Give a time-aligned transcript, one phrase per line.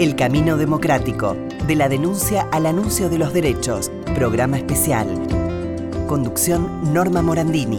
[0.00, 5.06] El Camino Democrático, de la denuncia al anuncio de los derechos, programa especial.
[6.08, 7.76] Conducción Norma Morandini.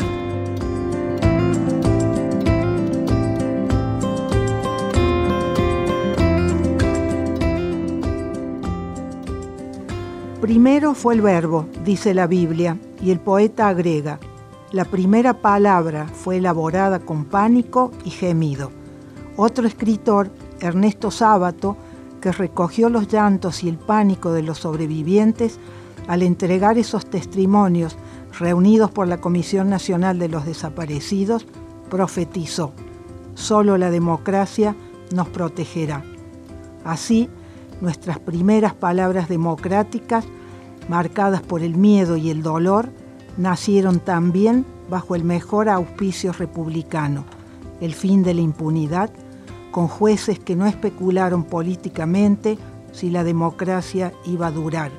[10.42, 14.20] Primero fue el verbo, dice la Biblia, y el poeta agrega,
[14.72, 18.70] la primera palabra fue elaborada con pánico y gemido.
[19.38, 20.30] Otro escritor,
[20.60, 21.78] Ernesto Sábato,
[22.22, 25.60] que recogió los llantos y el pánico de los sobrevivientes
[26.08, 27.98] al entregar esos testimonios
[28.40, 31.46] reunidos por la Comisión Nacional de los Desaparecidos,
[31.90, 32.72] profetizó,
[33.36, 34.76] solo la democracia
[35.14, 36.04] nos protegerá.
[36.86, 37.30] Así,
[37.82, 40.26] nuestras primeras palabras democráticas,
[40.88, 42.90] marcadas por el miedo y el dolor,
[43.38, 47.26] nacieron también bajo el mejor auspicio republicano,
[47.80, 49.12] el fin de la impunidad,
[49.72, 52.58] con jueces que no especularon políticamente
[52.92, 54.92] si la democracia iba a durar,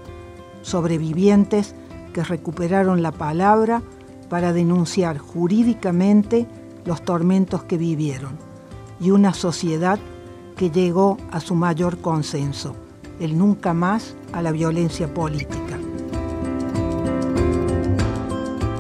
[0.63, 1.75] sobrevivientes
[2.13, 3.83] que recuperaron la palabra
[4.29, 6.47] para denunciar jurídicamente
[6.85, 8.39] los tormentos que vivieron,
[8.99, 9.99] y una sociedad
[10.57, 12.75] que llegó a su mayor consenso,
[13.21, 15.79] el nunca más a la violencia política.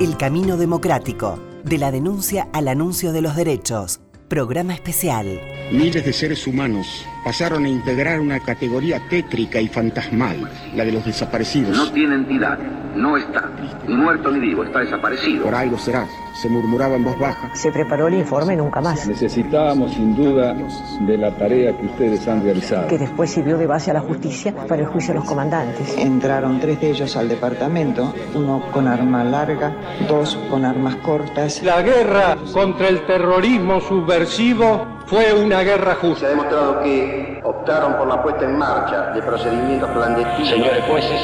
[0.01, 5.52] El Camino Democrático, de la denuncia al anuncio de los derechos, programa especial.
[5.73, 11.03] Miles de seres humanos pasaron a integrar una categoría tétrica y fantasmal, la de los
[11.03, 11.75] desaparecidos.
[11.75, 12.59] No tiene entidad,
[12.95, 13.51] no está,
[13.89, 15.45] ni muerto ni vivo, está desaparecido.
[15.45, 17.55] Por algo será, se murmuraba en voz baja.
[17.55, 19.09] Se preparó el informe nunca más.
[19.09, 20.55] Necesitábamos sin duda
[21.01, 22.89] de la tarea que ustedes han realizado.
[22.89, 25.97] Que después sirvió de base a la justicia para el juicio de los comandantes.
[25.97, 29.75] Entraron tres de ellos al departamento, uno con arma larga,
[30.07, 31.63] dos con armas cortas.
[31.63, 36.21] La guerra contra el terrorismo subversivo fue una guerra justa.
[36.21, 40.49] Se ha demostrado que optaron por la puesta en marcha de procedimientos clandestinos.
[40.49, 41.21] Señores jueces,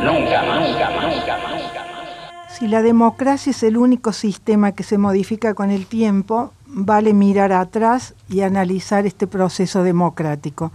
[0.00, 2.52] nunca más, nunca más, nunca más, nunca más.
[2.52, 7.52] Si la democracia es el único sistema que se modifica con el tiempo, vale mirar
[7.52, 10.70] atrás y analizar este proceso democrático.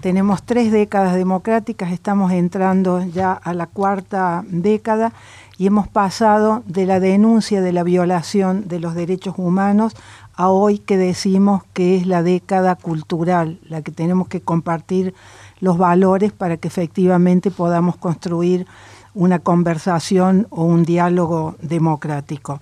[0.00, 5.12] Tenemos tres décadas democráticas, estamos entrando ya a la cuarta década
[5.56, 9.94] y hemos pasado de la denuncia de la violación de los derechos humanos
[10.36, 15.14] a hoy que decimos que es la década cultural, la que tenemos que compartir
[15.60, 18.66] los valores para que efectivamente podamos construir
[19.14, 22.60] una conversación o un diálogo democrático.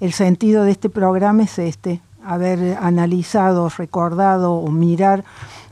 [0.00, 5.24] El sentido de este programa es este, haber analizado, recordado o mirar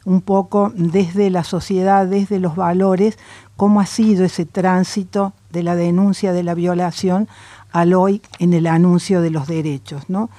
[0.05, 3.19] un poco desde la sociedad, desde los valores,
[3.57, 7.29] cómo ha sido ese tránsito de la denuncia de la violación
[7.73, 10.09] al hoy en el anuncio de los derechos.
[10.09, 10.31] ¿no?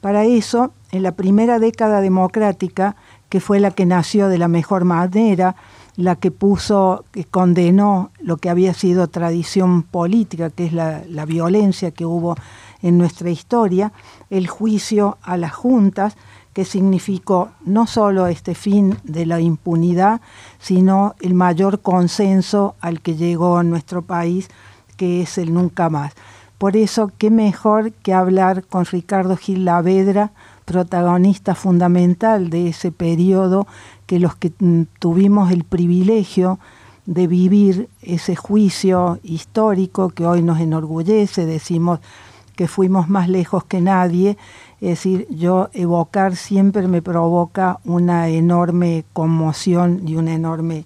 [0.00, 2.96] Para eso, en la primera década democrática,
[3.28, 5.56] que fue la que nació de la mejor manera,
[5.96, 11.26] la que puso, que condenó lo que había sido tradición política, que es la, la
[11.26, 12.36] violencia que hubo
[12.82, 13.92] en nuestra historia,
[14.30, 16.16] el juicio a las juntas,
[16.52, 20.20] que significó no solo este fin de la impunidad,
[20.58, 24.48] sino el mayor consenso al que llegó nuestro país,
[24.96, 26.14] que es el nunca más.
[26.60, 30.32] Por eso, qué mejor que hablar con Ricardo Gil Lavedra,
[30.66, 33.66] protagonista fundamental de ese periodo,
[34.04, 34.52] que los que
[34.98, 36.58] tuvimos el privilegio
[37.06, 42.00] de vivir ese juicio histórico que hoy nos enorgullece, decimos
[42.56, 44.36] que fuimos más lejos que nadie,
[44.82, 50.84] es decir, yo evocar siempre me provoca una enorme conmoción y una enorme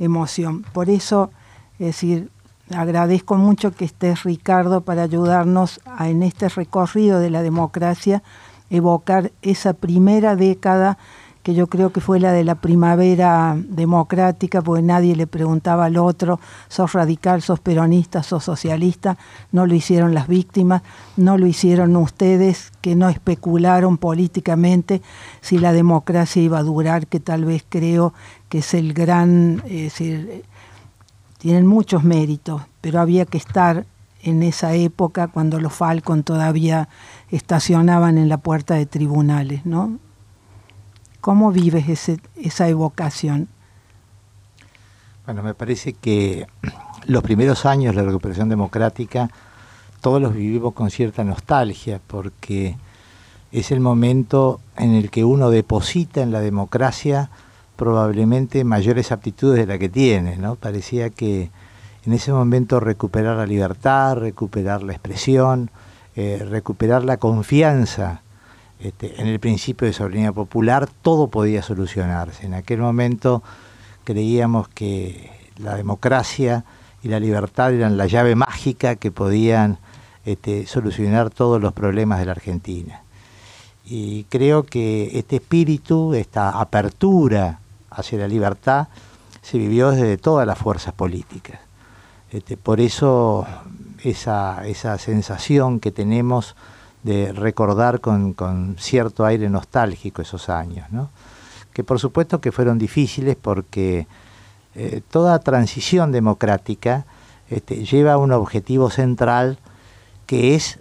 [0.00, 0.64] emoción.
[0.72, 1.30] Por eso,
[1.78, 2.31] es decir,
[2.74, 8.22] agradezco mucho que estés Ricardo para ayudarnos a, en este recorrido de la democracia
[8.70, 10.98] evocar esa primera década
[11.42, 15.96] que yo creo que fue la de la primavera democrática, porque nadie le preguntaba al
[15.96, 16.38] otro,
[16.68, 19.18] sos radical, sos peronista, sos socialista,
[19.50, 20.82] no lo hicieron las víctimas,
[21.16, 25.02] no lo hicieron ustedes que no especularon políticamente
[25.40, 28.14] si la democracia iba a durar, que tal vez creo
[28.48, 29.64] que es el gran,
[31.42, 33.84] tienen muchos méritos, pero había que estar
[34.22, 36.88] en esa época cuando los Falcon todavía
[37.32, 39.98] estacionaban en la puerta de tribunales, ¿no?
[41.20, 43.48] ¿Cómo vives esa evocación?
[45.26, 46.46] Bueno, me parece que
[47.06, 49.28] los primeros años de la recuperación democrática
[50.00, 52.76] todos los vivimos con cierta nostalgia porque
[53.50, 57.30] es el momento en el que uno deposita en la democracia
[57.76, 60.56] probablemente mayores aptitudes de la que tiene, ¿no?
[60.56, 61.50] Parecía que
[62.04, 65.70] en ese momento recuperar la libertad, recuperar la expresión,
[66.16, 68.22] eh, recuperar la confianza
[68.80, 72.46] este, en el principio de soberanía popular, todo podía solucionarse.
[72.46, 73.42] En aquel momento
[74.04, 76.64] creíamos que la democracia
[77.02, 79.78] y la libertad eran la llave mágica que podían
[80.24, 83.02] este, solucionar todos los problemas de la Argentina.
[83.84, 87.60] Y creo que este espíritu, esta apertura
[87.94, 88.88] hacia la libertad,
[89.42, 91.60] se vivió desde todas las fuerzas políticas.
[92.30, 93.46] Este, por eso
[94.02, 96.56] esa, esa, sensación que tenemos
[97.02, 100.86] de recordar con, con, cierto aire nostálgico esos años,
[101.72, 104.06] que por supuesto que fueron difíciles porque
[104.74, 107.04] eh, toda transición democrática
[107.50, 109.58] este, lleva un objetivo central
[110.26, 110.78] que es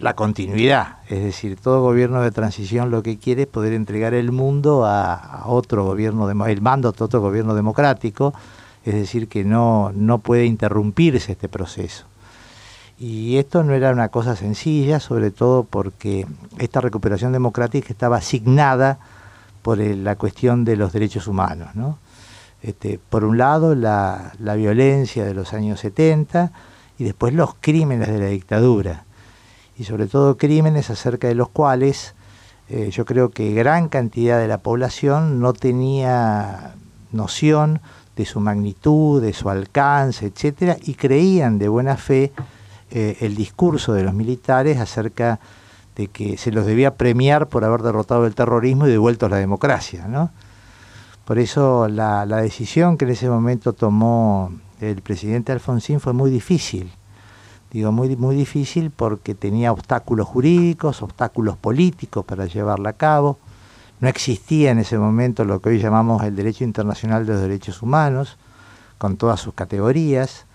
[0.00, 0.96] la continuidad.
[1.08, 5.42] Es decir, todo gobierno de transición lo que quiere es poder entregar el mundo a,
[5.46, 8.34] otro gobierno, el mando a otro gobierno democrático,
[8.84, 12.06] es decir, que no, no puede interrumpirse este proceso.
[12.98, 16.26] Y esto no era una cosa sencilla, sobre todo porque
[16.58, 18.98] esta recuperación democrática estaba asignada
[19.62, 21.74] por la cuestión de los derechos humanos.
[21.74, 21.98] ¿no?
[22.62, 26.52] Este, por un lado, la, la violencia de los años 70
[26.98, 29.04] y después los crímenes de la dictadura.
[29.80, 32.12] Y sobre todo crímenes acerca de los cuales
[32.68, 36.74] eh, yo creo que gran cantidad de la población no tenía
[37.12, 37.80] noción
[38.14, 42.30] de su magnitud, de su alcance, etcétera, y creían de buena fe
[42.90, 45.40] eh, el discurso de los militares acerca
[45.96, 50.06] de que se los debía premiar por haber derrotado el terrorismo y devuelto la democracia,
[50.08, 50.30] ¿no?
[51.24, 56.92] Por eso la, decisión que en ese momento tomó el presidente Alfonsín fue muy difícil.
[57.72, 63.38] Digo, muy, muy difícil porque tenía obstáculos jurídicos, obstáculos políticos para llevarla a cabo.
[64.00, 67.82] No existía en ese momento lo que hoy llamamos el derecho internacional de los derechos
[67.82, 68.38] humanos,
[68.98, 70.46] con todas sus categorías.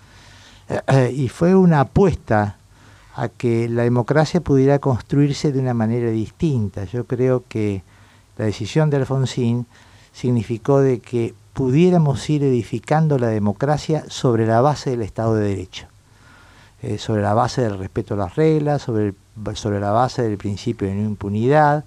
[1.13, 2.57] y fue una apuesta
[3.15, 6.83] a que la democracia pudiera construirse de una manera distinta.
[6.83, 7.83] Yo creo que
[8.37, 9.65] la decisión de Alfonsín
[10.11, 15.87] significó de que pudiéramos ir edificando la democracia sobre la base del Estado de Derecho,
[16.87, 19.15] eh, sobre la base del respeto a las reglas, sobre,
[19.55, 21.83] sobre la base del principio de no impunidad.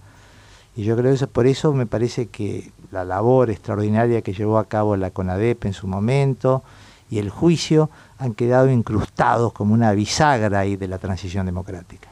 [0.75, 4.65] Y yo creo que por eso me parece que la labor extraordinaria que llevó a
[4.65, 6.65] cabo la CONADEP en su momento
[7.11, 12.09] y el juicio han quedado incrustados como una bisagra ahí de la transición democrática.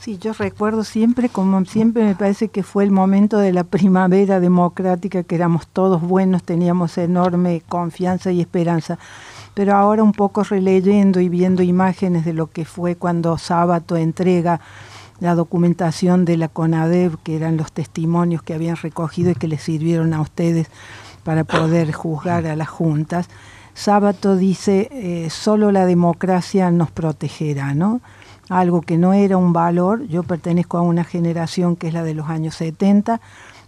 [0.00, 4.40] Sí, yo recuerdo siempre, como siempre me parece que fue el momento de la primavera
[4.40, 8.98] democrática, que éramos todos buenos, teníamos enorme confianza y esperanza.
[9.54, 14.60] Pero ahora un poco releyendo y viendo imágenes de lo que fue cuando Sábato entrega
[15.20, 19.62] la documentación de la CONADEB, que eran los testimonios que habían recogido y que les
[19.62, 20.68] sirvieron a ustedes
[21.22, 23.28] para poder juzgar a las juntas.
[23.74, 28.00] Sábato dice, eh, solo la democracia nos protegerá, ¿no?
[28.48, 30.06] algo que no era un valor.
[30.06, 33.20] Yo pertenezco a una generación que es la de los años 70,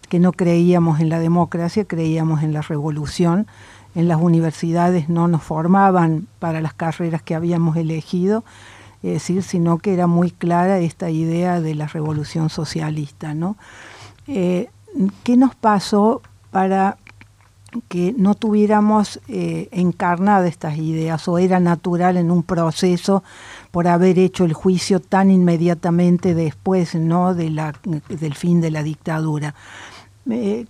[0.09, 3.47] que no creíamos en la democracia, creíamos en la revolución.
[3.97, 8.45] En las universidades no nos formaban para las carreras que habíamos elegido,
[9.03, 13.33] es decir, sino que era muy clara esta idea de la revolución socialista.
[13.33, 13.57] ¿no?
[14.27, 14.69] Eh,
[15.25, 16.21] ¿Qué nos pasó
[16.51, 16.99] para
[17.89, 23.25] que no tuviéramos eh, encarnadas estas ideas o era natural en un proceso
[23.71, 27.33] por haber hecho el juicio tan inmediatamente después ¿no?
[27.33, 29.55] del fin de la dictadura.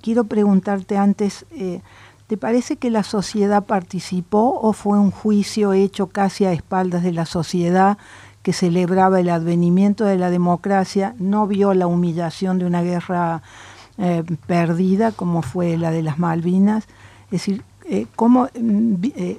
[0.00, 1.80] quiero preguntarte antes, eh,
[2.26, 7.12] ¿te parece que la sociedad participó o fue un juicio hecho casi a espaldas de
[7.12, 7.98] la sociedad
[8.42, 13.42] que celebraba el advenimiento de la democracia, no vio la humillación de una guerra
[13.98, 16.84] eh, perdida como fue la de las Malvinas.
[17.24, 19.38] Es decir, eh, ¿cómo, mm, eh,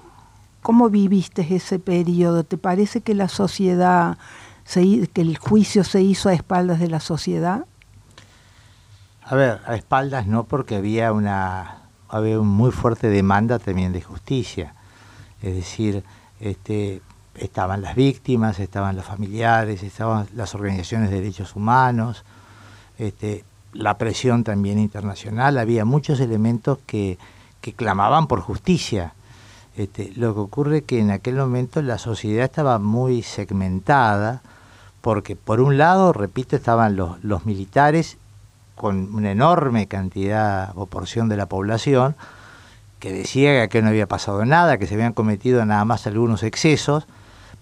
[0.61, 2.43] ¿cómo viviste ese periodo?
[2.43, 4.17] ¿Te parece que la sociedad,
[4.73, 7.65] que el juicio se hizo a espaldas de la sociedad?
[9.23, 14.01] A ver, a espaldas no, porque había una, había una muy fuerte demanda también de
[14.01, 14.73] justicia.
[15.41, 16.03] Es decir,
[16.39, 17.01] este,
[17.35, 22.23] estaban las víctimas, estaban los familiares, estaban las organizaciones de derechos humanos,
[22.97, 27.17] este, la presión también internacional, había muchos elementos que,
[27.75, 29.13] clamaban por justicia.
[29.75, 34.41] Este, lo que ocurre es que en aquel momento la sociedad estaba muy segmentada,
[35.01, 38.17] porque por un lado, repito, estaban los, los militares
[38.77, 42.15] con una enorme cantidad o porción de la población,
[42.99, 47.05] que decía que no había pasado nada, que se habían cometido nada más algunos excesos,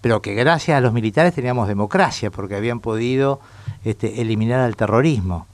[0.00, 3.40] pero que gracias a los militares teníamos democracia, porque habían podido
[3.84, 5.46] este, eliminar al terrorismo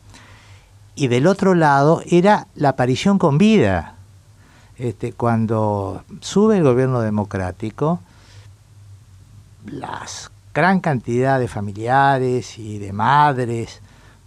[0.95, 3.95] y del otro lado era la aparición con vida.
[4.77, 8.01] Este, cuando sube el gobierno democrático,
[9.67, 10.05] la
[10.53, 13.81] gran cantidad de familiares y de madres,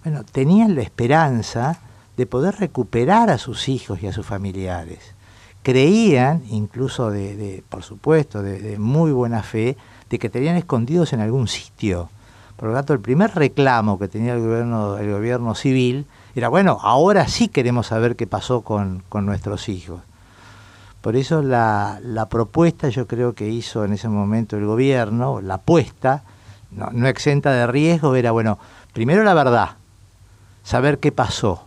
[0.06, 1.80] bueno, tenían la esperanza
[2.16, 5.16] de poder recuperar a sus hijos y a sus familiares,
[5.64, 9.76] creían, incluso de, por supuesto, de, muy buena fe,
[10.12, 12.10] de que tenían escondidos en algún sitio.
[12.56, 16.78] Por lo tanto, el primer reclamo que tenía el gobierno, el gobierno civil era, bueno,
[16.84, 20.02] ahora sí queremos saber qué pasó con, nuestros hijos.
[21.02, 26.24] Por eso la, propuesta yo creo que hizo en ese momento el gobierno, la apuesta,
[26.70, 28.60] no exenta de riesgo, era, bueno,
[28.94, 29.78] primero la verdad,
[30.66, 31.64] saber qué pasó.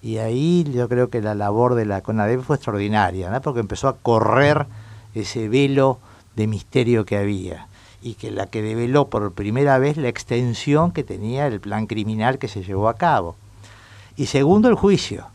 [0.00, 3.96] Y ahí yo creo que la labor de la CONADEP fue extraordinaria, porque empezó a
[3.96, 4.66] correr
[5.14, 5.98] ese velo
[6.36, 7.66] de misterio que había
[8.02, 12.38] y que la que develó por primera vez la extensión que tenía el plan criminal
[12.38, 13.34] que se llevó a cabo.
[14.16, 15.26] Y segundo, el juicio,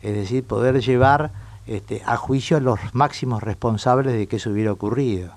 [0.00, 1.32] es decir, poder llevar
[1.66, 5.32] este, a juicio a los máximos responsables de que eso hubiera ocurrido.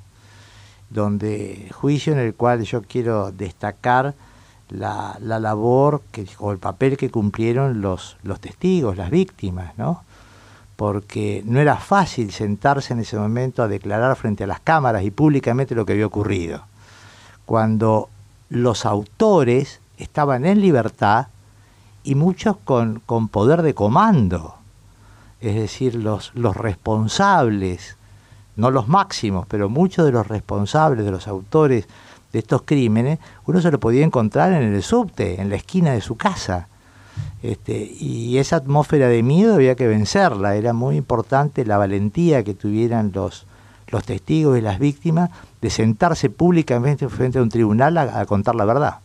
[0.91, 4.13] Donde juicio en el cual yo quiero destacar
[4.69, 10.03] la, labor que, o el papel que cumplieron los, los testigos, las víctimas, ¿no?
[10.77, 15.11] porque no era fácil sentarse en ese momento a declarar frente a las cámaras y
[15.11, 16.63] públicamente lo que había ocurrido.
[17.45, 18.09] Cuando
[18.49, 21.27] los autores estaban en libertad
[22.03, 24.55] y muchos con, poder de comando,
[25.41, 27.97] es decir, los, los responsables,
[28.55, 31.87] no los máximos, pero muchos de los responsables, de los autores
[32.31, 36.01] de estos crímenes, uno se lo podía encontrar en el subte, en la esquina de
[36.01, 36.67] su casa
[37.43, 42.55] este, y esa atmósfera de miedo había que vencerla, era muy importante la valentía que
[42.55, 43.45] tuvieran los,
[43.89, 45.29] los testigos y las víctimas
[45.61, 48.95] de sentarse públicamente frente a un tribunal a, contar la verdad.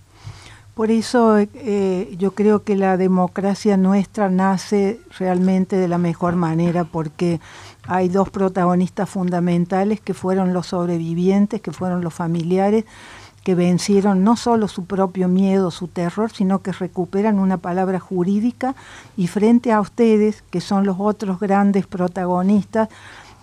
[0.75, 6.85] Por eso eh, yo creo que la democracia nuestra nace realmente de la mejor manera,
[6.85, 7.41] porque
[7.86, 12.84] hay dos protagonistas fundamentales que fueron los sobrevivientes, que fueron los familiares,
[13.42, 18.76] que vencieron no solo su propio miedo, su terror, sino que recuperan una palabra jurídica
[19.16, 22.88] y frente a ustedes, que son los otros grandes protagonistas,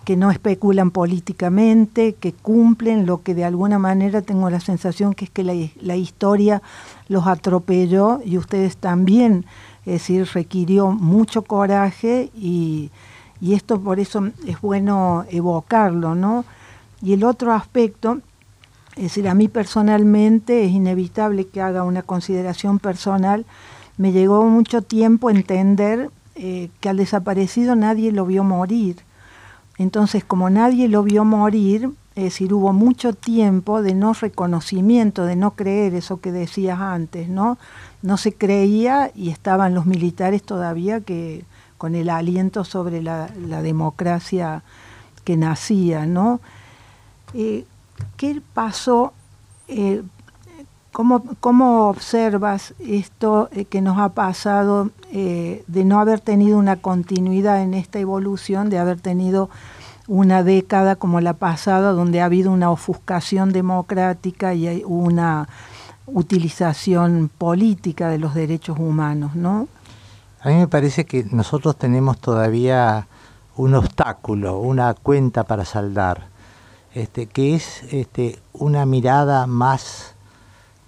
[0.06, 5.26] que no especulan políticamente, que cumplen lo que de alguna manera tengo la sensación que
[5.26, 6.62] es que la, historia
[7.10, 9.46] los atropelló y ustedes también,
[9.86, 12.90] es decir, requirió mucho coraje y,
[13.42, 16.46] y esto por eso es bueno evocarlo, ¿no?
[17.02, 18.22] Y el otro aspecto
[19.00, 23.46] es decir, a mí personalmente es inevitable que haga una consideración personal.
[23.96, 28.98] Me llegó mucho tiempo entender eh, que al desaparecido nadie lo vio morir.
[29.78, 35.38] Entonces, como nadie lo vio morir, es decir, hubo mucho tiempo de no reconocimiento, de
[35.38, 37.58] no creer eso que decías antes, ¿no?
[38.02, 41.46] No se creía y estaban los militares todavía que
[41.80, 43.30] con el aliento sobre la,
[43.64, 44.64] democracia
[45.24, 46.42] que nacía, ¿no?
[47.34, 47.66] Eh,
[48.18, 49.14] ¿Qué pasó?
[49.70, 50.04] Eh,
[50.92, 57.74] ¿cómo, observas esto eh, que nos ha pasado de no haber tenido una continuidad en
[57.74, 59.50] esta evolución, de haber tenido
[60.08, 65.48] una década como la pasada, donde ha habido una ofuscación democrática y una
[66.08, 69.68] utilización política de los derechos humanos, ¿no?
[70.42, 73.08] A mí me parece que nosotros tenemos todavía
[73.58, 76.28] un obstáculo, una cuenta para saldar
[76.94, 80.16] este, que es este, una mirada más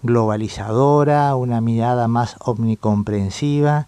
[0.03, 3.87] globalizadora, una mirada más omnicomprensiva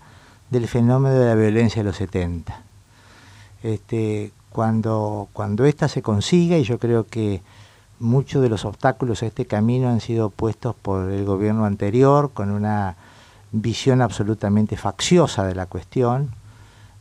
[0.49, 2.61] del fenómeno de la violencia de los 70.
[3.63, 7.41] Este, cuando, cuando esta se consiga, y yo creo que
[7.99, 12.51] muchos de los obstáculos a este camino han sido puestos por el gobierno anterior, con
[12.51, 12.95] una
[13.53, 16.31] visión absolutamente facciosa de la cuestión,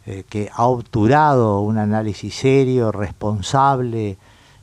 [0.06, 4.18] eh, que ha obturado un análisis serio, responsable,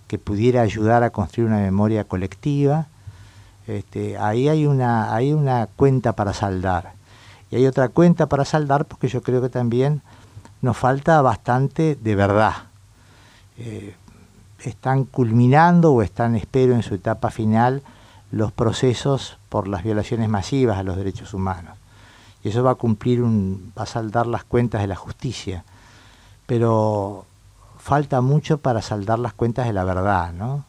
[0.07, 2.87] que pudiera ayudar a construir una memoria colectiva.
[3.67, 6.93] Este, ahí hay una, hay una cuenta para saldar.
[7.51, 10.01] Y hay otra cuenta para saldar porque yo creo que también
[10.61, 12.53] nos falta bastante de verdad.
[13.57, 13.95] Eh,
[14.63, 17.81] están culminando o están, espero, en su etapa final
[18.31, 21.78] los procesos por las violaciones masivas a los derechos humanos.
[22.43, 25.63] Y eso va a cumplir un, va a saldar las cuentas de la justicia.
[26.45, 27.25] Pero
[27.77, 30.65] falta mucho para saldar las cuentas de la verdad, ¿no?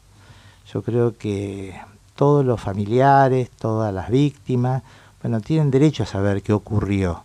[0.72, 1.78] Yo creo que
[2.14, 4.82] todos los familiares, todas las víctimas,
[5.22, 7.24] bueno, tienen derecho a saber qué ocurrió.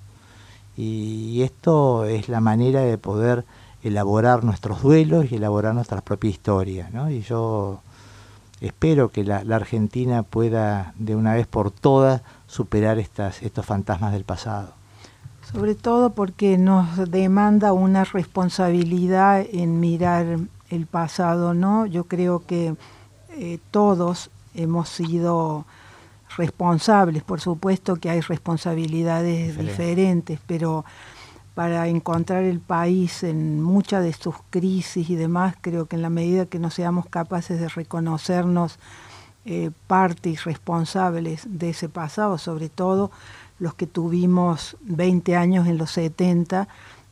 [0.78, 3.46] Y esto es la manera de poder
[3.84, 7.10] elaborar nuestros duelos y elaborar nuestra propia historia, ¿no?
[7.10, 7.82] Y yo
[8.60, 14.24] espero que la, Argentina pueda de una vez por todas superar estas, estos fantasmas del
[14.24, 14.74] pasado.
[15.52, 21.86] Sobre todo porque nos demanda una responsabilidad en mirar el pasado, ¿no?
[21.86, 22.75] Yo creo que
[23.30, 25.66] eh, todos hemos sido
[26.38, 30.84] responsables, por supuesto que hay responsabilidades diferentes, pero
[31.54, 36.10] para encontrar el país en muchas de sus crisis y demás, creo que en la
[36.10, 38.78] medida que no seamos capaces de reconocernos
[39.46, 43.12] eh, partes responsables de ese pasado, sobre todo
[43.60, 46.68] los que tuvimos 20 años en los 70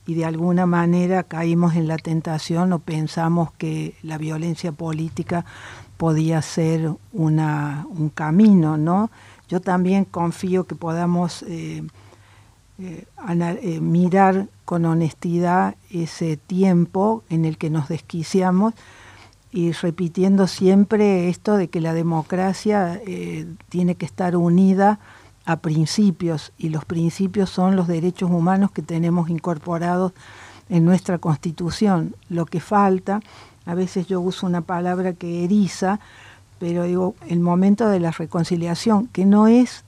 [0.06, 5.44] y de alguna manera caímos en la tentación o pensamos que la violencia política
[5.96, 9.10] podía ser una, un camino, ¿no?
[9.48, 11.84] Yo también confío que podamos eh,
[12.78, 18.74] eh, mirar con honestidad ese tiempo en el que nos desquiciamos
[19.54, 24.98] y repitiendo siempre esto de que la democracia eh, tiene que estar unida
[25.44, 30.12] a principios y los principios son los derechos humanos que tenemos incorporados
[30.68, 32.16] en nuestra constitución.
[32.28, 33.20] Lo que falta,
[33.64, 36.00] a veces yo uso una palabra que eriza,
[36.58, 39.84] pero digo, el momento de la reconciliación, que no es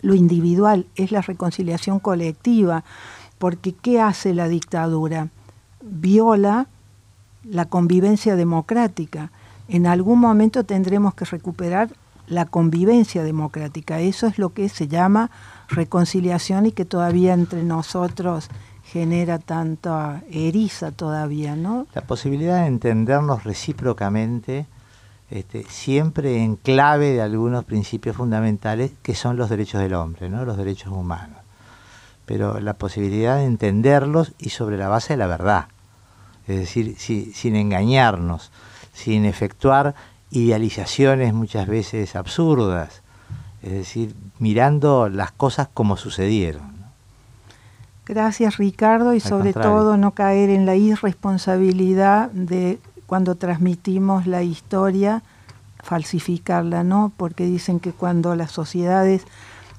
[0.00, 2.82] lo individual, es la reconciliación colectiva,
[3.36, 5.28] porque ¿qué hace la dictadura?
[5.82, 6.66] Viola
[7.44, 9.30] la convivencia democrática.
[9.68, 11.90] En algún momento tendremos que recuperar
[12.26, 14.00] la convivencia democrática.
[14.00, 15.30] Eso es lo que se llama
[15.68, 18.48] reconciliación y que todavía entre nosotros
[18.84, 21.86] genera tanta eriza todavía, ¿no?
[21.94, 24.66] La posibilidad de entendernos recíprocamente
[25.30, 30.44] este, siempre en clave de algunos principios fundamentales que son los derechos del hombre, ¿no?
[30.44, 31.38] los derechos humanos.
[32.26, 35.66] Pero la posibilidad de entenderlos y sobre la base de la verdad.
[36.50, 38.50] Es decir, sin engañarnos,
[38.92, 39.94] sin efectuar
[40.30, 43.02] idealizaciones muchas veces absurdas.
[43.62, 46.80] Es decir, mirando las cosas como sucedieron.
[48.06, 55.22] Gracias Ricardo y sobre todo no caer en la irresponsabilidad de cuando transmitimos la historia,
[55.84, 57.12] falsificarla, ¿no?
[57.16, 59.22] Porque dicen que cuando las sociedades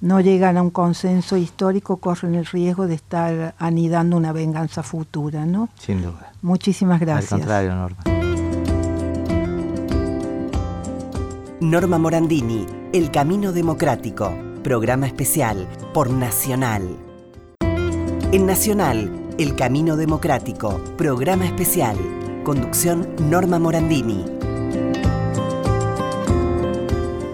[0.01, 5.45] no llegan a un consenso histórico corren el riesgo de estar anidando una venganza futura,
[5.45, 5.69] ¿no?
[5.79, 6.33] Sin duda.
[6.41, 7.31] Muchísimas gracias.
[7.31, 8.03] Al contrario, Norma.
[11.61, 14.33] Norma Morandini, El Camino Democrático,
[14.63, 16.97] programa especial por Nacional.
[18.31, 21.97] En Nacional, El Camino Democrático, programa especial
[22.43, 24.25] Conducción Norma Morandini.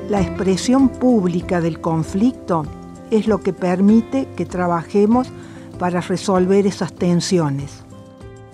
[0.09, 2.63] La expresión pública del conflicto
[3.11, 5.27] es lo que permite que trabajemos
[5.79, 7.83] para resolver esas tensiones.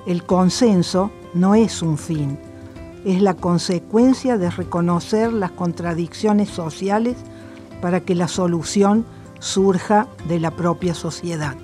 [0.07, 2.39] El consenso no es un fin,
[3.05, 7.17] es la consecuencia de reconocer las contradicciones sociales
[7.83, 9.05] para que la solución
[9.37, 11.55] surja de la propia sociedad.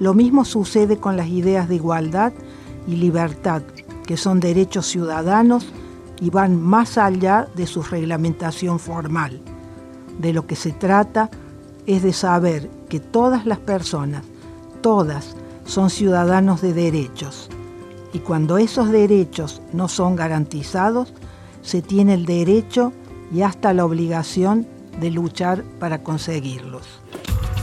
[0.00, 2.32] Lo mismo sucede con las ideas de igualdad
[2.88, 3.62] y libertad
[4.04, 5.72] que son derechos ciudadanos
[6.20, 9.40] y van más allá de su reglamentación formal.
[10.18, 11.30] De lo que se trata
[11.86, 14.24] es de saber que todas las personas,
[14.80, 17.48] todas, son ciudadanos de derechos.
[18.12, 21.12] Y cuando esos derechos no son garantizados,
[21.62, 22.92] se tiene el derecho
[23.32, 24.66] y hasta la obligación
[25.00, 27.00] de luchar para conseguirlos.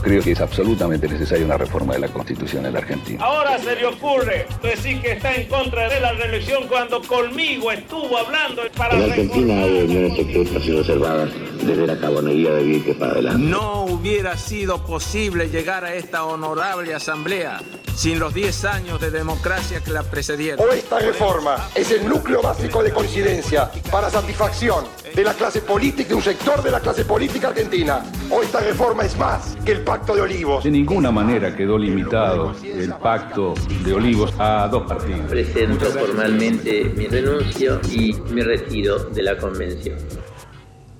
[0.04, 3.24] Creo que es absolutamente necesaria una reforma de la Constitución en la Argentina.
[3.24, 8.18] Ahora se le ocurre decir que está en contra de la reelección cuando conmigo estuvo
[8.18, 8.96] hablando para...
[8.96, 11.30] En Argentina hay uniones secretas y reservadas
[11.62, 13.42] desde la cabonería de Vieques para adelante.
[13.42, 17.62] No hubiera sido posible llegar a esta honorable asamblea
[17.94, 20.66] sin los 10 años de democracia que la precedieron.
[20.66, 26.08] O esta reforma es el núcleo básico de coincidencia para satisfacción de la clase política,
[26.08, 28.02] de un sector de la clase política argentina.
[28.30, 30.64] O esta reforma es más que el Pacto de Olivos.
[30.64, 33.54] De ninguna manera quedó limitado el Pacto
[33.84, 35.30] de Olivos a dos partidos.
[35.30, 39.98] Presento formalmente mi renuncio y mi retiro de la convención.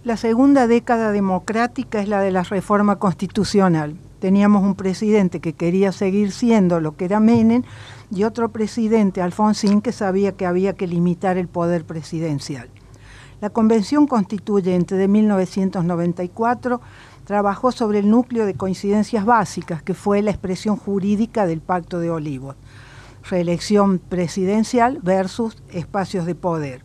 [0.04, 3.96] La segunda década democrática es la de la reforma constitucional.
[4.24, 7.62] Teníamos un presidente que quería seguir siendo lo que era Menem
[8.10, 12.70] y otro presidente, Alfonsín, que sabía que había que limitar el poder presidencial.
[13.42, 16.80] La Convención Constituyente de 1994
[17.26, 22.08] trabajó sobre el núcleo de coincidencias básicas, que fue la expresión jurídica del Pacto de
[22.08, 22.56] Olivos.
[23.28, 26.82] Reelección presidencial versus espacios de poder.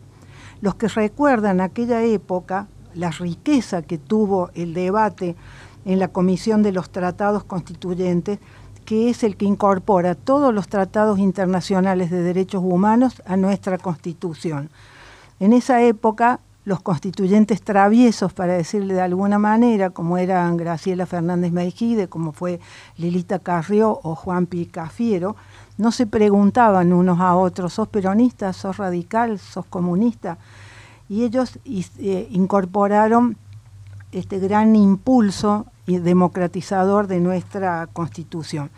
[0.60, 5.36] Los que recuerdan aquella época, la riqueza que tuvo el debate
[5.84, 8.38] en la Comisión de los Tratados Constituyentes,
[8.84, 14.70] que es el que incorpora todos los tratados internacionales de derechos humanos a nuestra Constitución.
[15.38, 21.52] En esa época los constituyentes traviesos, para decirle de alguna manera, como eran Graciela Fernández
[21.52, 22.60] Meijide, como fue
[22.96, 25.36] Lilita Carrió o Juan Picafiero,
[25.78, 30.36] no se preguntaban unos a otros, ¿sos peronista, sos radical, sos comunista?
[31.08, 33.36] Y ellos eh, incorporaron
[34.12, 35.66] este gran impulso
[35.98, 38.70] democratizador de nuestra constitución.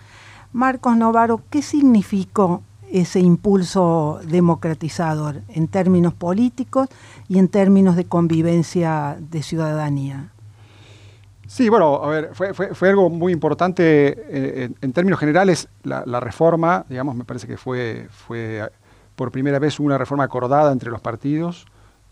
[0.53, 6.89] Marcos Novaro, ¿qué significó ese impulso democratizador en términos políticos
[7.29, 10.29] y en términos de convivencia de ciudadanía?
[11.47, 15.69] Sí, bueno, a ver, fue, algo muy importante eh, en, términos generales.
[15.83, 18.71] La, reforma, digamos, me parece que fue, fue
[19.17, 21.67] por primera vez una reforma acordada entre los partidos,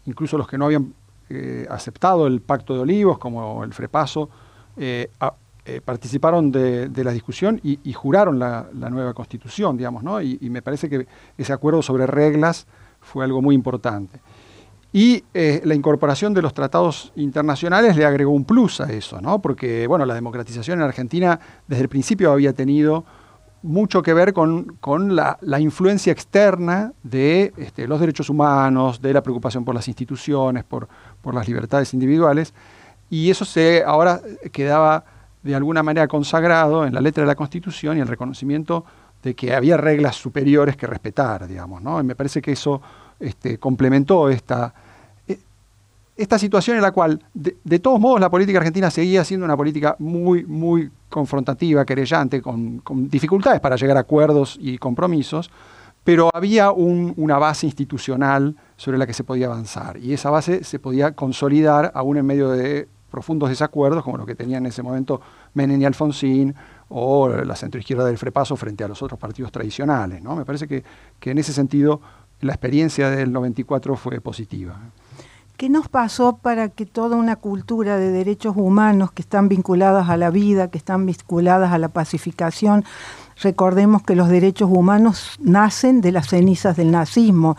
[0.05, 0.93] incluso los que no habían
[1.31, 4.29] eh, aceptado el Pacto de Olivos, como el Frepaso,
[4.77, 5.09] eh,
[5.85, 10.21] participaron de, la discusión y, juraron la, nueva constitución, digamos, ¿no?
[10.21, 11.07] y me parece que
[11.39, 12.67] ese acuerdo sobre reglas
[13.01, 14.21] fue algo muy importante.
[14.93, 19.41] Y eh, la incorporación de los tratados internacionales le agregó un plus a eso, ¿no?
[19.41, 21.39] Porque, bueno, la democratización en Argentina
[21.69, 23.05] desde el principio había tenido
[23.63, 24.79] mucho que ver con,
[25.15, 30.89] la, influencia externa de este, los derechos humanos, de la preocupación por las instituciones, por,
[31.33, 32.55] las libertades individuales,
[33.11, 34.21] y eso se ahora
[34.53, 35.05] quedaba
[35.43, 38.85] de alguna manera consagrado en la letra de la Constitución y el reconocimiento
[39.23, 42.01] de que había reglas superiores que respetar, digamos, ¿no?
[42.01, 42.81] Y me parece que eso
[43.19, 44.73] este, complementó esta,
[46.21, 49.97] esta situación en la cual, de, todos modos, la política argentina seguía siendo una política
[49.99, 55.51] muy, muy confrontativa, querellante, con, dificultades para llegar a acuerdos y compromisos,
[56.05, 60.79] pero había una base institucional sobre la que se podía avanzar y esa base se
[60.79, 65.21] podía consolidar aún en medio de profundos desacuerdos como lo que tenían en ese momento
[65.55, 66.55] Menem y Alfonsín
[66.91, 70.23] o la centroizquierda del Frepaso frente a los otros partidos tradicionales.
[70.23, 70.37] ¿no?
[70.37, 70.85] Me parece que,
[71.19, 72.01] que en ese sentido
[72.41, 74.79] la experiencia del 94 fue positiva.
[75.61, 80.17] ¿Qué nos pasó para que toda una cultura de derechos humanos que están vinculadas a
[80.17, 82.83] la vida, que están vinculadas a la pacificación,
[83.43, 87.59] recordemos que los derechos humanos nacen de las cenizas del nazismo.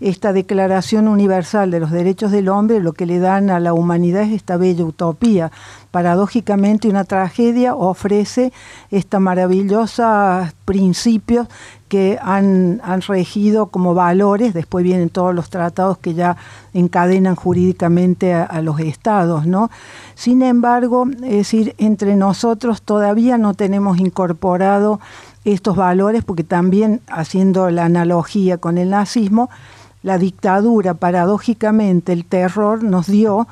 [0.00, 4.22] Esta Declaración Universal de los Derechos del Hombre lo que le dan a la humanidad
[4.22, 5.52] es esta bella utopía.
[5.96, 8.52] Paradójicamente una tragedia ofrece
[8.90, 11.48] esta maravillosa principios
[11.88, 16.36] que han, regido como valores, después vienen todos los tratados que ya
[16.74, 19.70] encadenan jurídicamente a, los estados, ¿no?
[20.14, 25.00] Sin embargo, es decir, entre nosotros todavía no tenemos incorporado
[25.46, 29.48] estos valores, porque también, haciendo la analogía con el nazismo,
[30.02, 33.48] la dictadura, paradójicamente, el terror nos dio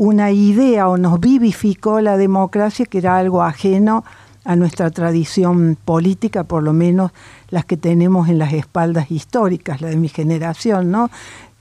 [0.00, 4.02] una idea o nos vivificó la democracia que era algo ajeno
[4.46, 7.12] a nuestra tradición política, por lo menos
[7.50, 11.10] las que tenemos en las espaldas históricas, la de mi generación, ¿no?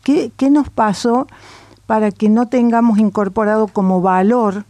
[0.04, 1.28] ¿Qué, nos pasó
[1.86, 4.63] para que no tengamos incorporado como valor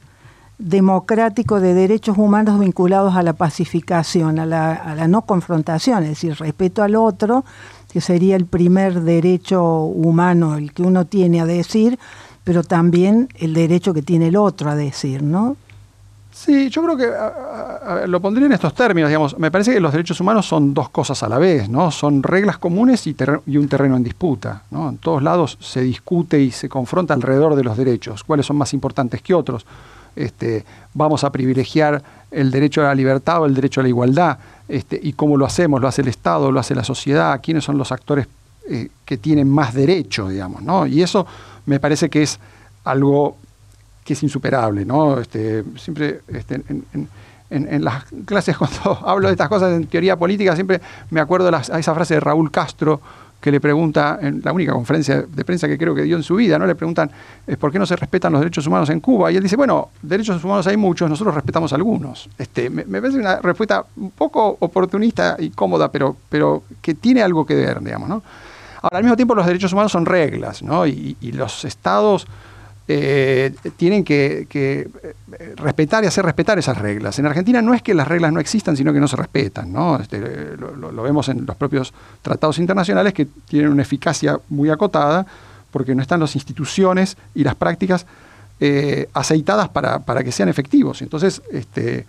[0.58, 6.10] democrático de derechos humanos vinculados a la pacificación, a la, a la no confrontación, es
[6.10, 7.46] decir, respeto al otro,
[7.94, 12.00] que sería el primer derecho humano, el que uno tiene a decir,
[12.50, 15.56] pero también el derecho que tiene el otro a decir, ¿no?
[16.32, 20.20] Sí, yo creo que lo pondría en estos términos, digamos, me parece que los derechos
[20.20, 21.92] humanos son dos cosas a la vez, ¿no?
[21.92, 23.16] Son reglas comunes y,
[23.56, 24.90] un terreno en disputa, ¿no?
[24.90, 28.74] En todos lados se discute y se confronta alrededor de los derechos, cuáles son más
[28.74, 29.68] importantes que otros.
[30.16, 34.40] Este, vamos a privilegiar el derecho a la libertad o el derecho a la igualdad,
[34.68, 37.78] este, y cómo lo hacemos, lo hace el Estado, lo hace la sociedad, quiénes son
[37.78, 38.28] los actores
[38.72, 40.88] eh, que tienen más derecho, digamos, ¿no?
[40.88, 41.28] Y eso
[41.70, 42.40] me parece que es
[42.84, 43.38] algo
[44.04, 45.20] que es insuperable, ¿no?
[45.20, 46.62] Este, siempre este,
[47.52, 51.80] en, las clases cuando hablo de estas cosas en teoría política, siempre me acuerdo a
[51.80, 53.00] esa frase de Raúl Castro
[53.40, 56.36] que le pregunta, en la única conferencia de prensa que creo que dio en su
[56.36, 56.66] vida, ¿no?
[56.66, 57.10] Le preguntan,
[57.58, 59.32] ¿por qué no se respetan los derechos humanos en Cuba?
[59.32, 62.30] Y él dice, bueno, derechos humanos hay muchos, nosotros respetamos algunos.
[62.38, 67.46] Este, me, parece una respuesta un poco oportunista y cómoda, pero, pero que tiene algo
[67.46, 68.24] que ver, digamos, ¿no?
[68.82, 70.86] Ahora, al mismo tiempo, los derechos humanos son reglas, ¿no?
[70.88, 72.28] y los estados
[72.92, 74.90] eh, tienen que, eh,
[75.58, 77.20] respetar y hacer respetar esas reglas.
[77.20, 79.76] En Argentina no es que las reglas no existan, sino que no se respetan.
[80.02, 85.28] Este, lo, vemos en los propios tratados internacionales que tienen una eficacia muy acotada
[85.70, 88.08] porque no están las instituciones y las prácticas
[88.60, 91.04] eh, aceitadas para, que sean efectivos.
[91.04, 92.08] Entonces, este,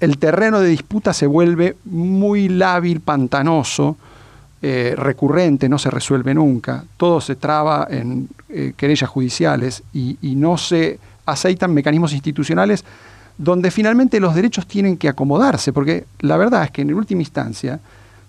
[0.00, 3.96] el terreno de disputa se vuelve muy lábil, pantanoso,
[4.60, 10.58] eh, recurrente, no se resuelve nunca, todo se traba en eh, querellas judiciales y, no
[10.58, 12.84] se aceitan mecanismos institucionales
[13.36, 17.78] donde finalmente los derechos tienen que acomodarse, porque la verdad es que en última instancia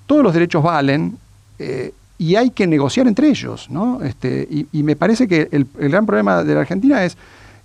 [0.05, 1.17] todos los derechos valen
[1.57, 3.67] eh, y hay que negociar entre ellos.
[3.71, 4.03] ¿no?
[4.03, 7.17] Este, y, me parece que el, gran problema de la Argentina es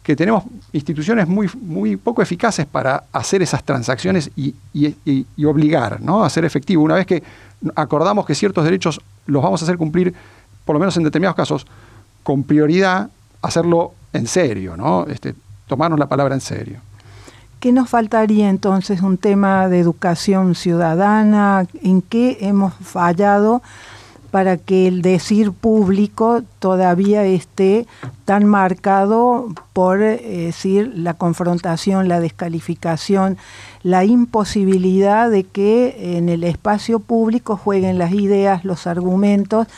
[0.02, 6.24] que tenemos instituciones muy, muy poco eficaces para hacer esas transacciones y, y obligar ¿no?
[6.24, 6.82] a ser efectivo.
[6.82, 7.22] Una vez que
[7.74, 10.14] acordamos que ciertos derechos los vamos a hacer cumplir,
[10.64, 11.66] por lo menos en determinados casos,
[12.22, 13.10] con prioridad,
[13.42, 15.06] hacerlo en serio, ¿no?
[15.06, 15.34] Este,
[15.66, 16.80] tomarnos la palabra en serio.
[17.60, 19.00] ¿Qué nos faltaría entonces?
[19.00, 23.62] Un tema de educación ciudadana, ¿en qué hemos fallado
[24.34, 27.86] para que el decir público todavía esté
[28.24, 33.38] tan marcado por eh, decir la confrontación, la descalificación,
[33.84, 39.68] la imposibilidad de que en el espacio público jueguen las ideas, los argumentos,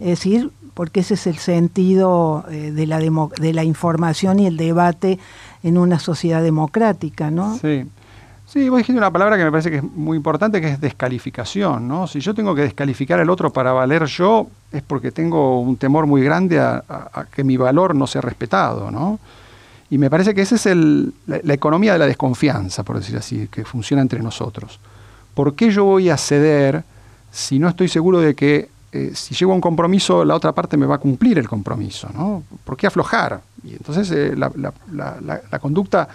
[0.00, 4.56] es decir, porque ese es el sentido eh, de, la de la información y el
[4.56, 5.20] debate
[5.62, 7.56] en una sociedad democrática, ¿no?
[7.58, 7.86] Sí.
[8.52, 11.86] Sí, vos dijiste una palabra que me parece que es muy importante, que es descalificación,
[11.86, 12.08] ¿no?
[12.08, 16.06] Si yo tengo que descalificar al otro para valer yo, es porque tengo un temor
[16.06, 16.82] muy grande a,
[17.32, 19.20] que mi valor no sea respetado, ¿no?
[19.88, 23.46] Y me parece que esa es el, la, economía de la desconfianza, por decir así,
[23.46, 24.80] que funciona entre nosotros.
[25.32, 26.82] ¿Por qué yo voy a ceder
[27.30, 30.76] si no estoy seguro de que eh, si llego a un compromiso, la otra parte
[30.76, 32.42] me va a cumplir el compromiso, ¿no?
[32.64, 33.42] ¿Por qué aflojar?
[33.62, 36.08] Y entonces eh, la, conducta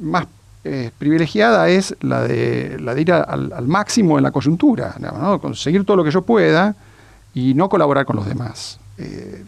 [0.00, 0.26] más
[0.66, 4.94] eh, privilegiada es la de, la de ir al, máximo en la coyuntura,
[5.40, 6.74] conseguir todo lo que yo pueda
[7.34, 8.78] y no colaborar con los demás.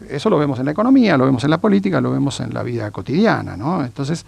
[0.09, 2.62] eso lo vemos en la economía, lo vemos en la política, lo vemos en la
[2.62, 3.57] vida cotidiana.
[3.57, 3.85] ¿no?
[3.85, 4.24] Entonces,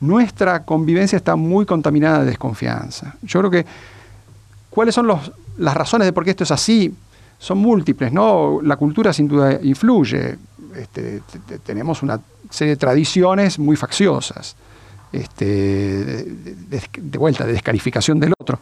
[0.00, 3.14] nuestra convivencia está muy contaminada de desconfianza.
[3.22, 3.66] Yo creo que,
[4.70, 6.94] ¿cuáles son los, las razones de por qué esto es así?
[7.44, 8.60] son múltiples, ¿no?
[8.62, 10.38] La cultura sin duda influye.
[10.76, 11.20] Este,
[11.64, 12.18] tenemos una
[12.50, 14.56] serie de tradiciones muy facciosas,
[15.14, 18.58] este, de, vuelta, de descalificación del otro.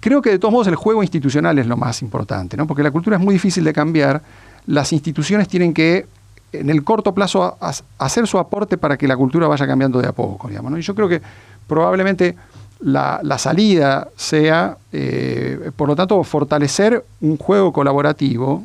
[0.00, 2.66] Creo que de todos modos el juego institucional es lo más importante, ¿no?
[2.66, 4.22] porque la cultura es muy difícil de cambiar.
[4.66, 6.06] Las instituciones tienen que,
[6.52, 7.56] en el corto plazo,
[7.98, 10.48] hacer su aporte para que la cultura vaya cambiando de a poco.
[10.48, 11.20] Digamos, Y yo creo que
[11.66, 12.34] probablemente
[12.80, 18.62] la, salida sea, eh, por lo tanto, fortalecer un juego colaborativo,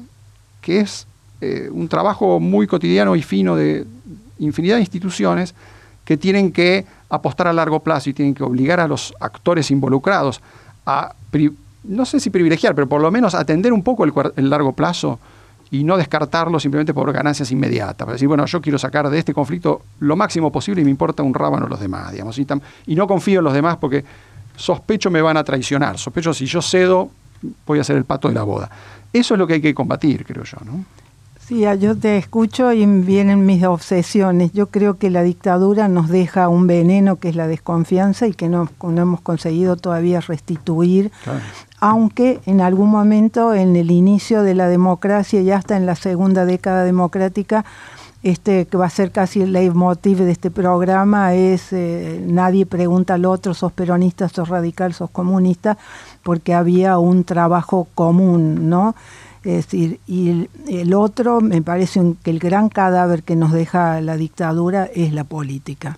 [0.62, 1.08] que es
[1.42, 3.86] eh, un trabajo muy cotidiano y fino de
[4.40, 5.54] infinidad de instituciones
[6.04, 10.41] que tienen que apostar a largo plazo y tienen que obligar a los actores involucrados
[10.86, 11.13] a,
[11.84, 15.19] no sé si privilegiar, pero por lo menos atender un poco el largo plazo
[15.72, 17.98] y no descartarlo simplemente por ganancias inmediatas.
[17.98, 21.22] Para decir, bueno, yo quiero sacar de este conflicto lo máximo posible y me importa
[21.22, 22.38] un rábano los demás, digamos.
[22.39, 22.48] Y,
[22.88, 24.04] y no confío en los demás porque
[24.56, 25.98] sospecho me van a traicionar.
[25.98, 27.12] Sospecho si yo cedo,
[27.65, 28.69] voy a ser el pato de la boda.
[29.13, 30.86] Eso es lo que hay que combatir, creo yo, ¿no?
[31.50, 34.54] Sí, yo te escucho y vienen mis obsesiones.
[34.54, 38.48] Yo creo que la dictadura nos deja un veneno que es la desconfianza y que
[38.48, 41.12] no, hemos conseguido todavía restituir,
[41.80, 46.46] aunque en algún momento en el inicio de la democracia y hasta en la segunda
[46.46, 47.66] década democrática,
[48.22, 53.16] este que va a ser casi el leitmotiv de este programa es eh, nadie pregunta
[53.16, 55.80] al otro, sos peronista, sos radical, sos comunista,
[56.22, 58.94] porque había un trabajo común, ¿no?
[59.43, 64.17] Es decir, y el, otro, me parece que el gran cadáver que nos deja la
[64.17, 65.97] dictadura es la política.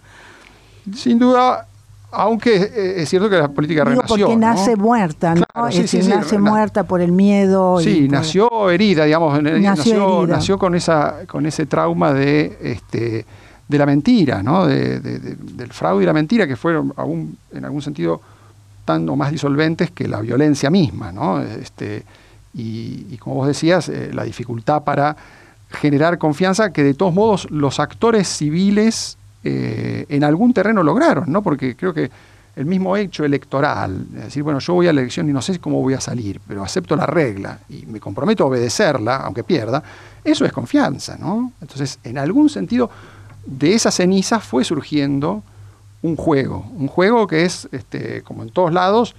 [0.93, 1.67] Sin duda,
[2.11, 4.27] aunque eh, es cierto que la política Digo renació.
[4.27, 5.67] Porque nace muerta, ¿no?
[5.67, 7.79] es decir, nace muerta por el miedo.
[7.79, 9.41] Sí, nació herida, digamos.
[9.41, 13.25] Nació, nació, con, esa, con ese trauma de, este,
[13.67, 14.67] de la mentira, ¿no?
[14.67, 18.21] De, del fraude y la mentira, que fueron aún, en algún sentido
[18.85, 21.41] tan o más disolventes que la violencia misma, ¿no?
[21.41, 22.03] Este,
[22.53, 25.15] y, como vos decías, eh, la dificultad para
[25.69, 31.41] generar confianza que de todos modos los actores civiles eh, en algún terreno lograron, ¿no?
[31.41, 32.11] Porque creo que
[32.55, 35.57] el mismo hecho electoral, es decir, bueno, yo voy a la elección y no sé
[35.59, 39.81] cómo voy a salir, pero acepto la regla y me comprometo a obedecerla, aunque pierda,
[40.23, 41.53] eso es confianza, ¿no?
[41.61, 42.89] Entonces, en algún sentido,
[43.45, 45.43] de esa ceniza fue surgiendo
[46.01, 49.15] un juego, un juego que es, este, como en todos lados,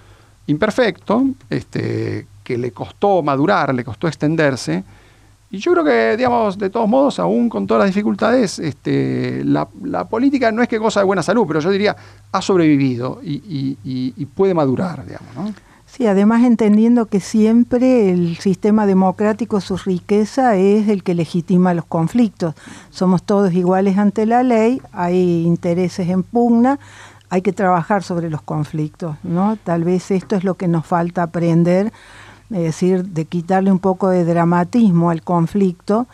[0.47, 4.85] imperfecto, este, que le costó madurar, le costó extenderse.
[5.51, 9.67] Y yo creo que, digamos, de todos modos, aún con todas las dificultades, este, la,
[10.09, 11.95] política no es que goza de buena salud, pero yo diría,
[12.33, 15.55] ha sobrevivido y, puede madurar, digamos, ¿no?
[15.85, 21.85] Sí, además entendiendo que siempre el sistema democrático, su riqueza es el que legitima los
[21.85, 22.55] conflictos.
[22.89, 26.79] Somos todos iguales ante la ley, hay intereses en pugna,
[27.29, 29.59] hay que trabajar sobre los conflictos, ¿no?
[29.63, 31.93] Tal vez esto es lo que nos falta aprender
[32.53, 36.07] es decir, de quitarle un poco de dramatismo al conflicto,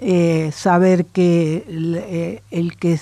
[0.00, 3.00] eh, saber que eh, el, que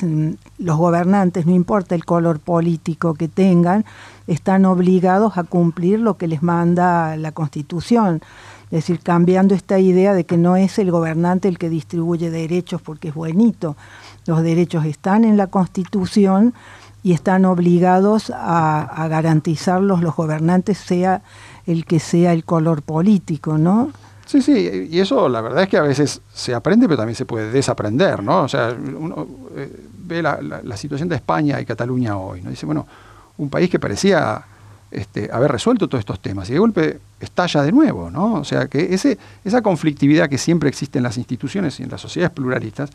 [0.56, 3.84] los gobernantes, no importa el color político que tengan,
[4.26, 8.22] están obligados a cumplir lo que les manda la Constitución.
[8.70, 12.80] Es decir, cambiando esta idea de que no es el gobernante el que distribuye derechos
[12.80, 13.76] porque es buenito.
[14.24, 16.54] Los derechos están en la Constitución
[17.02, 21.22] y están obligados a, a garantizarlos los gobernantes, sea
[21.66, 23.92] el que sea el color político, ¿no?
[24.26, 27.24] Sí, sí, y eso la verdad es que a veces se aprende, pero también se
[27.24, 28.42] puede desaprender, ¿no?
[28.42, 29.26] O sea, uno
[29.56, 32.50] eh, ve la, situación de España y Cataluña hoy, ¿no?
[32.50, 32.86] Dice, bueno,
[33.38, 34.44] un país que parecía
[34.90, 38.34] este, haber resuelto todos estos temas y de golpe estalla de nuevo, ¿no?
[38.34, 42.00] O sea, que ese, esa conflictividad que siempre existe en las instituciones y en las
[42.00, 42.90] sociedades pluralistas,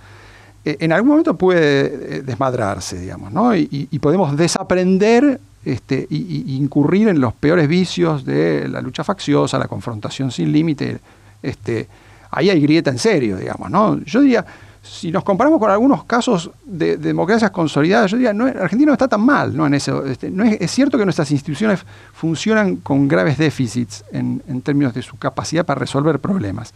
[0.64, 3.56] eh, en algún momento puede eh, desmadrarse, digamos, ¿no?
[3.56, 9.68] Y, podemos desaprender este, y, incurrir en los peores vicios de la lucha facciosa, la
[9.68, 11.00] confrontación sin límite,
[11.42, 11.88] este,
[12.32, 14.04] ahí hay grieta en serio, digamos.
[14.06, 14.46] Yo diría,
[14.82, 19.22] si nos comparamos con algunos casos de, democracias consolidadas, yo diría, Argentina no está tan
[19.22, 19.68] mal, ¿no?
[19.68, 19.92] En este,
[20.60, 25.80] es, cierto que nuestras instituciones funcionan con graves déficits en, términos de su capacidad para
[25.80, 26.74] resolver problemas.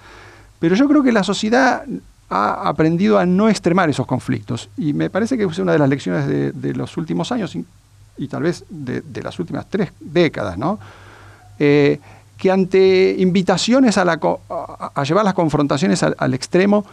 [0.59, 1.83] Pero yo creo que la sociedad
[2.29, 4.69] ha aprendido a no extremar esos conflictos.
[4.77, 7.55] Y me parece que es una de las lecciones de, los últimos años
[8.17, 10.79] y, tal vez de, las últimas tres décadas, ¿no?
[11.59, 11.99] Eh,
[12.37, 14.03] que ante invitaciones a,
[15.03, 16.85] llevar las confrontaciones al, extremo,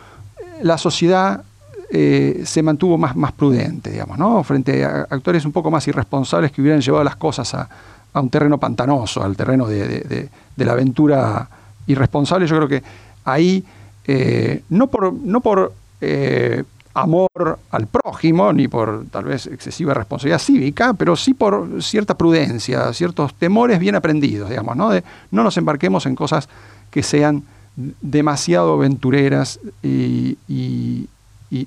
[0.63, 1.43] la sociedad
[1.91, 4.43] eh, se mantuvo más, más prudente, digamos, ¿no?
[4.45, 7.69] frente a actores un poco más irresponsables que hubieran llevado las cosas a,
[8.15, 11.49] un terreno pantanoso, al terreno de, la aventura
[11.87, 12.47] irresponsable.
[12.47, 12.83] Yo creo que
[13.25, 13.65] ahí,
[14.07, 16.63] eh, no por, eh,
[16.95, 22.93] amor al prójimo, ni por tal vez excesiva responsabilidad cívica, pero sí por cierta prudencia,
[22.93, 24.91] ciertos temores bien aprendidos, digamos, ¿no?
[24.91, 26.49] De no nos embarquemos en cosas
[26.91, 27.43] que sean
[27.77, 30.37] demasiado aventureras y,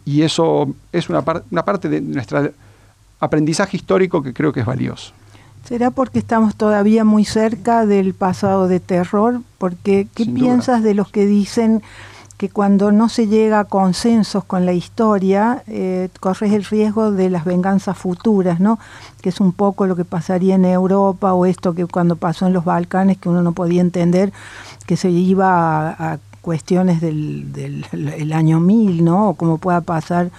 [0.06, 2.50] eso es una, una parte de nuestro
[3.20, 5.14] aprendizaje histórico que creo que es valioso.
[5.68, 9.42] ¿Será porque estamos todavía muy cerca del pasado de terror?
[9.58, 11.82] Porque, ¿qué piensas de los que dicen
[12.38, 17.30] que cuando no se llega a consensos con la historia, eh, corres el riesgo de
[17.30, 18.78] las venganzas futuras, ¿no?
[19.22, 22.54] Que es un poco lo que pasaría en Europa o esto que cuando pasó en
[22.54, 24.34] los Balcanes, que uno no podía entender
[24.86, 29.30] que se iba a, cuestiones del, año 1000, ¿no?
[29.30, 30.30] O como pueda pasar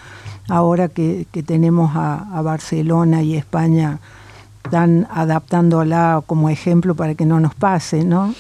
[0.49, 3.99] ahora que, tenemos a, a Barcelona y España
[4.65, 8.35] están adaptándola como ejemplo para que no nos pase, ¿no?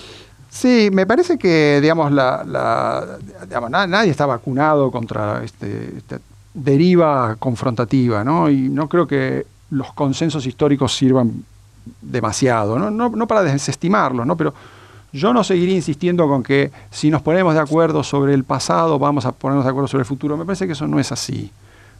[0.57, 2.42] Sí, me parece que, digamos, la,
[3.69, 6.19] nadie está vacunado contra este, esta
[6.55, 8.49] deriva confrontativa, ¿no?
[8.49, 11.45] Y no creo que los consensos históricos sirvan
[12.01, 12.90] demasiado, ¿no?
[12.90, 14.35] No, para desestimarlos, ¿no?
[14.35, 14.55] Pero
[15.12, 19.27] yo no seguiría insistiendo con que si nos ponemos de acuerdo sobre el pasado, vamos
[19.27, 20.38] a ponernos de acuerdo sobre el futuro.
[20.38, 21.51] Me parece que eso no es así.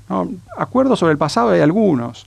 [0.09, 0.31] ¿no?
[0.57, 2.25] Acuerdos sobre el pasado hay algunos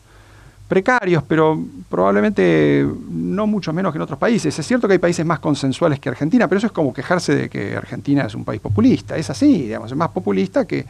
[0.69, 4.57] precarios, pero probablemente no mucho menos que en otros países.
[4.57, 7.49] Es cierto que hay países más consensuales que Argentina, pero eso es como quejarse de
[7.49, 9.17] que Argentina es un país populista.
[9.17, 10.85] Es así, digamos, es más populista que,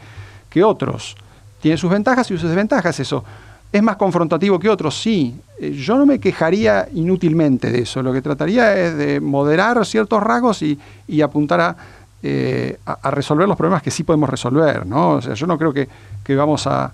[0.49, 1.15] que otros.
[1.61, 3.23] Tiene sus ventajas y sus desventajas eso.
[3.71, 4.99] ¿Es más confrontativo que otros?
[4.99, 5.39] Sí.
[5.59, 8.03] Eh, yo no me quejaría inútilmente de eso.
[8.03, 10.77] Lo que trataría es de moderar ciertos rasgos y,
[11.21, 11.77] apuntar
[12.21, 14.85] eh, a, resolver los problemas que sí podemos resolver.
[14.85, 15.11] ¿no?
[15.11, 16.91] O sea, yo no creo que vamos a,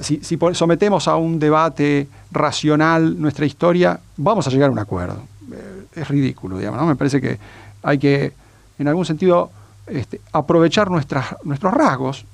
[0.00, 0.20] si,
[0.52, 5.22] sometemos a un debate racional nuestra historia, vamos a llegar a un acuerdo.
[5.52, 6.86] Eh, es ridículo, digamos.
[6.86, 7.38] Me parece que
[7.82, 8.32] hay que,
[8.78, 9.50] en algún sentido,
[9.86, 12.24] este, aprovechar nuestras, nuestros rasgos,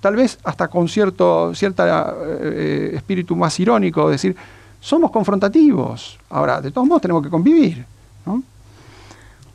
[0.00, 4.36] tal vez hasta con cierto cierta, eh, espíritu más irónico, decir,
[4.80, 7.84] somos confrontativos, ahora, de todos modos tenemos que convivir,
[8.24, 8.42] ¿no?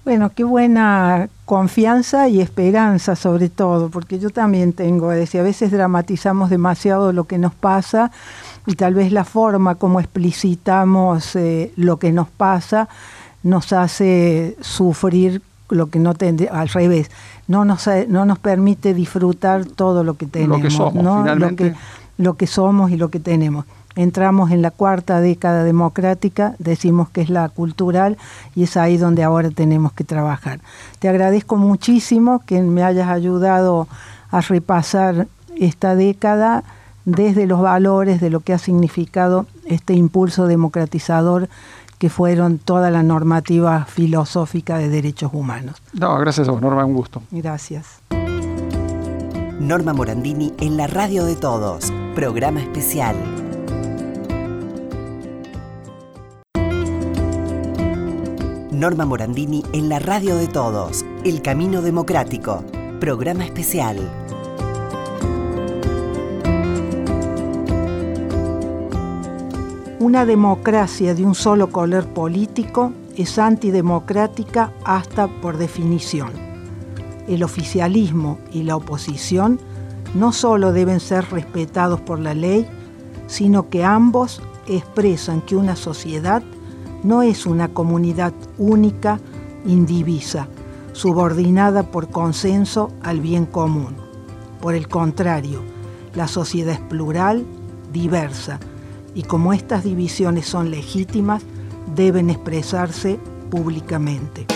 [0.06, 5.44] Bueno, qué buena confianza y esperanza sobre todo, porque yo también tengo, es decir, a
[5.44, 8.12] veces dramatizamos demasiado lo que nos pasa
[8.68, 12.88] y tal vez la forma como explicitamos eh, lo que nos pasa
[13.42, 17.10] nos hace sufrir lo que no tendría, al revés,
[17.48, 21.74] no nos, no nos permite disfrutar todo lo que tenemos, lo que somos, Lo que,
[22.20, 23.66] lo que somos y lo que tenemos
[23.96, 28.18] entramos en la cuarta década democrática, decimos que es la cultural
[28.56, 30.60] y es ahí donde ahora tenemos que trabajar.
[31.00, 33.88] Te agradezco muchísimo que me hayas ayudado
[34.32, 35.28] a repasar
[35.58, 36.64] esta década
[37.06, 41.48] desde los valores de lo que ha significado este impulso democratizador
[41.98, 45.82] que fueron toda la normativa filosófica de derechos humanos.
[45.94, 47.22] No, gracias a vos, Norma, un gusto.
[47.32, 48.02] Gracias.
[49.60, 53.16] Norma Morandini en la radio de todos, programa especial.
[58.76, 62.62] Norma Morandini en la radio de todos, El Camino Democrático,
[63.00, 63.98] programa especial.
[70.00, 76.34] Una democracia de un solo color político es antidemocrática hasta por definición.
[77.30, 79.58] El oficialismo y la oposición
[80.16, 82.68] no solo deben ser respetados por la ley,
[83.28, 86.44] sino que ambos expresan que una sociedad
[87.06, 89.20] no es una comunidad única,
[89.66, 90.48] indivisa.
[90.94, 93.98] subordinada por consenso al bien común.
[94.62, 95.60] Por el contrario,
[96.16, 97.46] la sociedad es plural,
[97.92, 98.62] diversa,
[99.14, 101.44] y como estas divisiones son legítimas,
[101.96, 104.55] deben expresarse públicamente.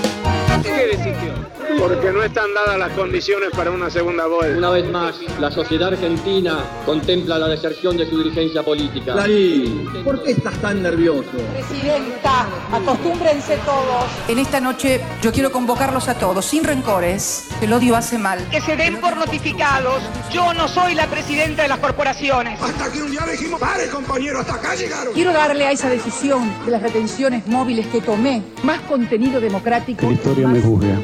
[0.63, 1.47] ¿Qué decisión?
[1.77, 4.57] Porque no están dadas las condiciones para una segunda vuelta.
[4.57, 9.13] Una vez más, la sociedad argentina contempla la deserción de su dirigencia política.
[9.13, 11.29] Clarín, ¿por qué estás tan nervioso?
[11.53, 14.05] Presidenta, acostúmbrense todos.
[14.27, 17.47] En esta noche yo quiero convocarlos a todos, sin rencores.
[17.61, 18.45] El odio hace mal.
[18.49, 20.01] Que se den por notificados.
[20.31, 22.59] Yo no soy la presidenta de las corporaciones.
[22.61, 25.13] Hasta que un día dijimos, pare compañero, hasta acá llegaron.
[25.13, 30.07] Quiero darle a esa decisión de las retenciones móviles que tomé más contenido democrático.
[30.09, 30.15] Que
[30.47, 30.95] me juzgue.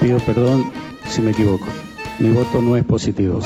[0.00, 0.70] Pido perdón
[1.06, 1.66] si me equivoco.
[2.18, 3.40] Mi voto no es positivo.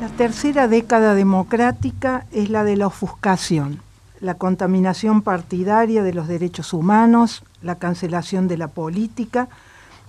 [0.00, 3.80] La tercera década democrática es la de la ofuscación,
[4.20, 9.48] la contaminación partidaria de los derechos humanos, la cancelación de la política,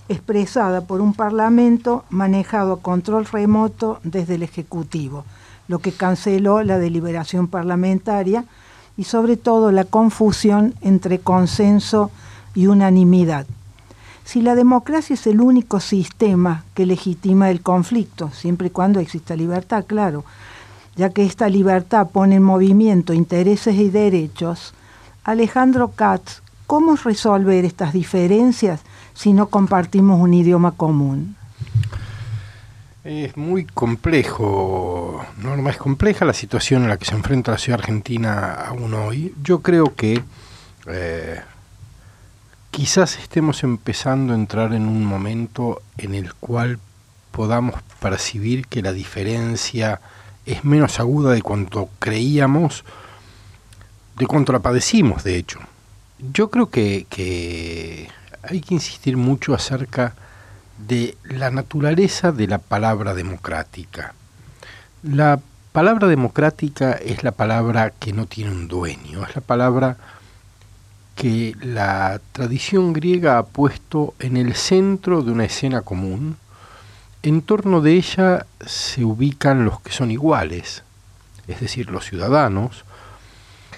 [0.08, 5.24] expresada por un Parlamento manejado a control remoto desde el Ejecutivo,
[5.68, 8.44] lo que canceló la deliberación parlamentaria
[8.96, 12.29] y sobre todo la confusión entre consenso y
[12.66, 13.46] unanimidad.
[14.24, 19.34] Si la democracia es el único sistema que legitima el conflicto, siempre y cuando exista
[19.34, 20.24] libertad, claro,
[20.96, 24.74] ya que esta libertad pone en movimiento intereses y derechos,
[25.24, 28.80] Alejandro Katz, ¿cómo resolver estas diferencias
[29.14, 31.36] si no compartimos un idioma común?
[33.02, 37.80] Es muy complejo, Norma, es compleja la situación en la que se enfrenta la ciudad
[37.80, 39.34] argentina aún hoy.
[39.42, 40.22] Yo creo que
[40.86, 41.40] eh,
[42.70, 46.78] quizás estemos empezando a entrar en un momento en el cual
[47.32, 50.00] podamos percibir que la diferencia
[50.46, 52.84] es menos aguda de cuanto creíamos,
[54.16, 55.60] de cuanto la padecimos, de hecho.
[56.32, 58.08] Yo creo que, que
[58.42, 60.14] hay que insistir mucho acerca
[60.86, 64.14] de la naturaleza de la palabra democrática.
[65.02, 65.40] La
[65.72, 69.96] palabra democrática es la palabra que no tiene un dueño, es la palabra
[71.20, 76.38] que la tradición griega ha puesto en el centro de una escena común.
[77.22, 80.82] En torno de ella se ubican los que son iguales,
[81.46, 82.86] es decir, los ciudadanos,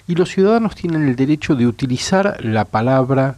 [0.06, 3.34] y los ciudadanos tienen el derecho de utilizar la palabra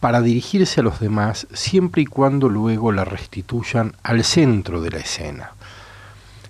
[0.00, 4.98] para dirigirse a los demás siempre y cuando luego la restituyan al centro de la
[4.98, 5.52] escena.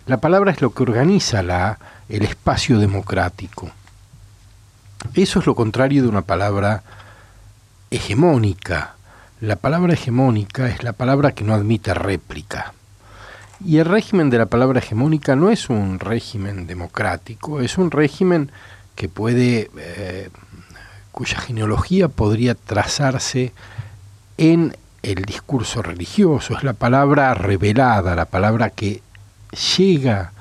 [0.07, 3.71] La palabra es lo que organiza la, el espacio democrático.
[5.13, 6.83] Eso es lo contrario de una palabra
[7.91, 8.95] hegemónica.
[9.41, 12.73] La palabra hegemónica es la palabra que no admite réplica.
[13.65, 18.51] Y el régimen de la palabra hegemónica no es un régimen democrático, es un régimen
[18.97, 20.31] que puede, eh,
[21.13, 23.53] cuya genealogía podría trazarse
[24.39, 29.03] en el discurso religioso, es la palabra revelada, la palabra que
[29.77, 30.33] llega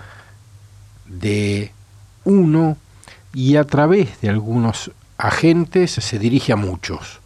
[1.05, 1.72] de
[2.24, 2.78] uno
[3.34, 7.19] y a través de algunos agentes se dirige a muchos.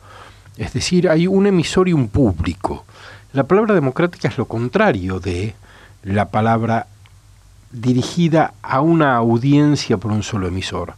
[0.58, 2.86] Es decir, hay un emisor y un público.
[3.34, 5.54] La palabra democrática es lo contrario de
[6.04, 6.88] la palabra
[7.72, 10.96] dirigida a una audiencia por un solo emisor.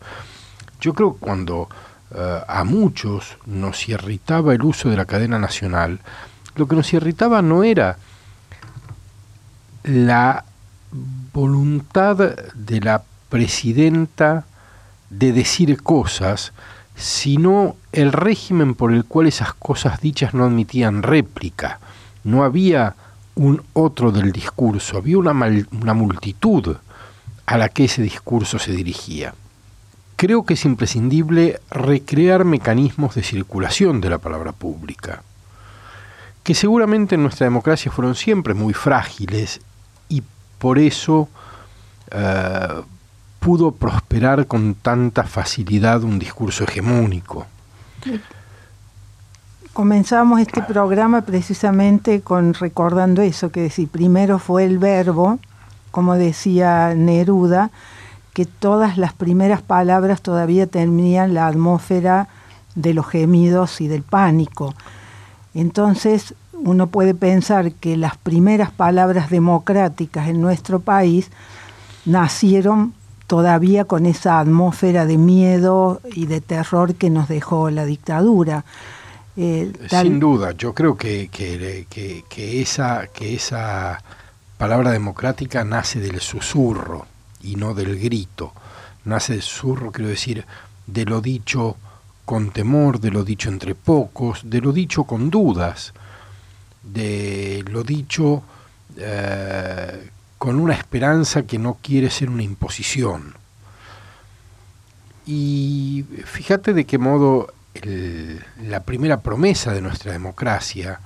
[0.79, 1.67] Yo creo que cuando
[2.15, 5.99] eh, a muchos nos irritaba el uso de la cadena nacional,
[6.55, 7.97] lo que nos irritaba no era
[9.83, 10.45] la
[11.33, 14.45] voluntad de la presidenta
[15.09, 16.53] de decir cosas,
[16.95, 21.79] sino el régimen por el cual esas cosas dichas no admitían réplica.
[22.23, 22.95] No había
[23.35, 25.33] un otro del discurso, había una,
[25.93, 26.75] multitud
[27.45, 29.33] a la que ese discurso se dirigía.
[30.17, 35.23] Creo que es imprescindible recrear mecanismos de circulación de la palabra pública,
[36.43, 39.61] que seguramente en nuestra democracia fueron siempre muy frágiles
[40.09, 40.21] y
[40.57, 41.29] por eso
[42.11, 42.81] eh,
[43.39, 47.45] pudo prosperar con tanta facilidad un discurso hegemónico.
[49.73, 55.39] Comenzamos este programa precisamente con recordando eso, que decir, primero fue el verbo,
[55.91, 57.71] como decía Neruda,
[58.33, 62.27] que todas las primeras palabras todavía tenían la atmósfera
[62.75, 64.73] de los gemidos y del pánico.
[65.53, 71.31] Entonces uno puede pensar que las primeras palabras democráticas en nuestro país
[72.05, 72.93] nacieron
[73.29, 78.65] todavía con esa atmósfera de miedo y de terror que nos dejó la dictadura.
[79.37, 84.01] Eh, Sin duda, yo creo que, que, esa, que esa
[84.57, 87.05] palabra democrática nace del susurro
[87.43, 88.51] y no del grito.
[89.05, 90.43] Nace del susurro, quiero decir,
[90.87, 91.77] de lo dicho
[92.25, 95.93] con temor, de lo dicho entre pocos, de lo dicho con dudas,
[96.81, 98.41] de lo dicho
[98.97, 100.09] eh,
[100.39, 103.35] con una esperanza que no quiere ser una imposición.
[105.27, 107.53] Y fíjate de qué modo
[108.63, 110.99] la primera promesa de nuestra democracia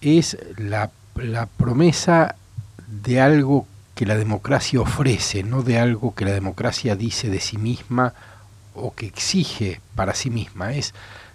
[0.00, 2.34] es la, la promesa
[2.88, 7.58] de algo que la democracia ofrece, no de algo que la democracia dice de sí
[7.58, 8.14] misma
[8.74, 10.72] o que exige para sí misma.
[10.72, 10.92] Es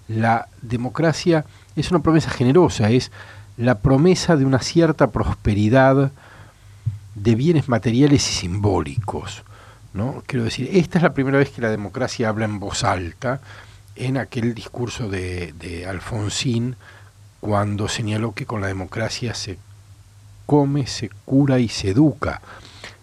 [0.08, 1.46] la democracia
[1.78, 3.12] es una promesa generosa, es
[3.56, 6.12] la promesa de una cierta prosperidad
[7.22, 9.44] de bienes materiales y simbólicos.
[9.94, 10.24] ¿no?
[10.26, 13.42] Quiero decir, esta es la primera vez que la democracia habla en voz alta
[13.96, 16.76] en aquel discurso de, Alfonsín
[17.40, 19.58] cuando señaló que con la democracia se
[20.46, 22.42] come, se cura y se educa.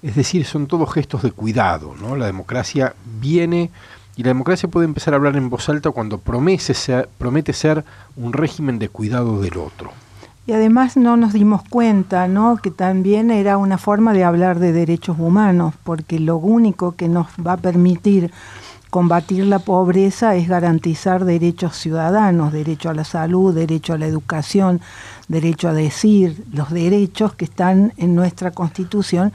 [0.02, 1.94] Es decir, son todos gestos de cuidado.
[2.00, 2.16] ¿no?
[2.16, 3.70] La democracia viene
[4.16, 6.72] y la democracia puede empezar a hablar en voz alta cuando promete
[7.52, 7.84] ser
[8.16, 10.03] un régimen de cuidado del otro.
[10.46, 12.58] Y además no nos dimos cuenta, ¿no?
[12.58, 17.28] Que también era una forma de hablar de derechos humanos, porque lo único que nos
[17.44, 18.30] va a permitir
[18.90, 24.80] combatir la pobreza es garantizar derechos ciudadanos, derecho a la salud, derecho a la educación,
[25.28, 29.32] derecho a decir, los derechos que están en nuestra Constitución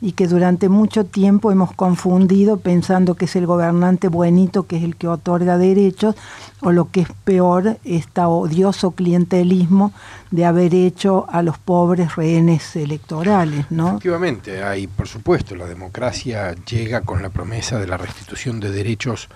[0.00, 4.82] y que durante mucho tiempo hemos confundido pensando que es el gobernante buenito que es
[4.82, 6.14] el que otorga derechos
[6.60, 9.92] o lo que es peor, este odioso clientelismo
[10.30, 13.88] de haber hecho a los pobres rehenes electorales, ¿no?
[13.88, 19.28] Efectivamente, hay, por supuesto, la democracia llega con la promesa de la restitución de derechos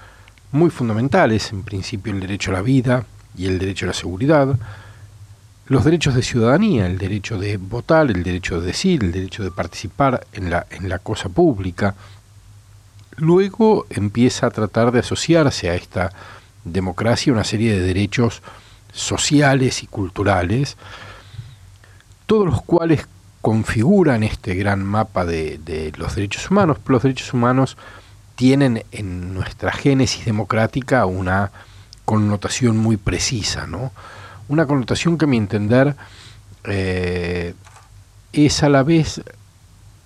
[0.52, 3.04] muy fundamentales, en principio el derecho a la vida
[3.36, 4.56] y el derecho a la seguridad,
[5.66, 9.50] los derechos de ciudadanía, el derecho de votar, el derecho de decir, el derecho de
[9.50, 11.94] participar en la, en la cosa pública.
[13.16, 16.12] Luego empieza a tratar de asociarse a esta
[16.64, 18.42] democracia una serie de derechos
[18.92, 20.76] sociales y culturales,
[22.26, 23.06] todos los cuales
[23.40, 26.78] configuran este gran mapa de, de los derechos humanos.
[26.86, 27.76] Los derechos humanos
[28.36, 31.50] tienen en nuestra génesis democrática una
[32.04, 33.92] connotación muy precisa, ¿no?
[34.48, 35.96] Una connotación que a mi entender
[36.64, 37.54] eh,
[38.32, 39.22] es a la vez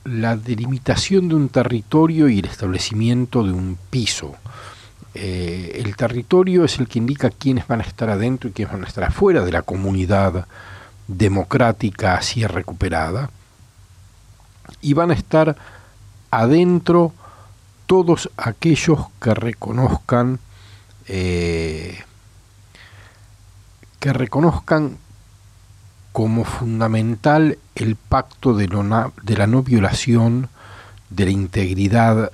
[0.05, 4.37] la delimitación de un territorio y el establecimiento de un piso.
[5.15, 8.85] Eh, el territorio es el que indica quiénes van a estar adentro y quiénes van
[8.85, 10.47] a estar afuera de la comunidad
[11.09, 13.31] democrática así recuperada.
[14.81, 15.57] Y van a estar
[16.31, 17.13] adentro
[17.87, 20.39] todos aquellos que reconozcan
[21.07, 22.05] eh,
[24.01, 24.99] que reconozcan
[26.13, 30.49] como fundamental el pacto de, la no violación
[31.11, 32.33] de la integridad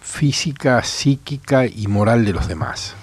[0.00, 2.94] física, psíquica y moral de los demás.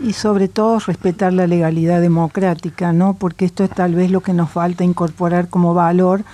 [0.00, 3.14] Y sobre todo respetar la legalidad democrática, ¿no?
[3.14, 6.24] Porque esto es tal vez lo que nos falta incorporar como valor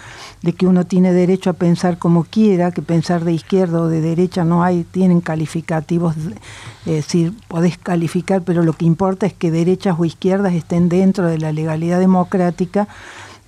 [0.43, 4.01] de que uno tiene derecho a pensar como quiera, que pensar de izquierda o de
[4.01, 9.51] derecha no hay, tienen calificativos, es decir, podés calificar, pero lo que importa es que
[9.51, 12.89] derechas o izquierdas estén dentro de la legalidad democrática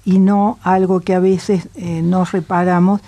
[0.04, 3.00] y no algo que a veces eh, no reparamos,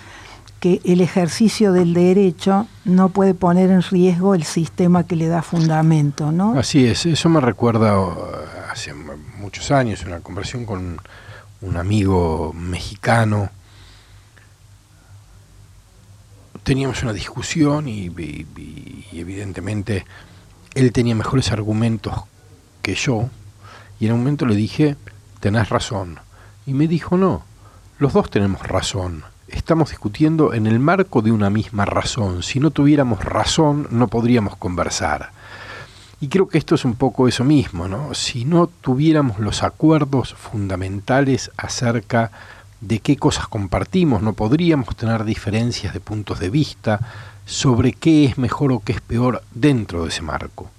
[0.63, 5.41] que el ejercicio del derecho no puede poner en riesgo el sistema que le da
[5.41, 6.57] fundamento, ¿no?
[6.57, 8.15] Así es, eso me recuerda uh,
[8.71, 11.01] hace muchos años una conversación con
[11.59, 13.49] un amigo mexicano
[16.63, 18.05] teníamos una discusión y,
[19.11, 20.05] evidentemente
[20.75, 22.13] él tenía mejores argumentos
[22.81, 23.29] que yo
[23.99, 24.95] y en un momento le dije,
[25.41, 26.21] tenés razón.
[26.65, 27.43] Y me dijo, no,
[27.97, 29.25] los dos tenemos razón.
[29.53, 32.41] Estamos discutiendo en el marco de una misma razón.
[32.41, 35.29] Si no tuviéramos razón, no podríamos conversar.
[36.19, 38.15] Y creo que esto es un poco eso mismo, ¿no?
[38.15, 42.31] Si no tuviéramos los acuerdos fundamentales acerca
[42.81, 46.99] de qué cosas compartimos, no podríamos tener diferencias de puntos de vista
[47.45, 50.71] sobre qué es mejor o qué es peor dentro de ese marco.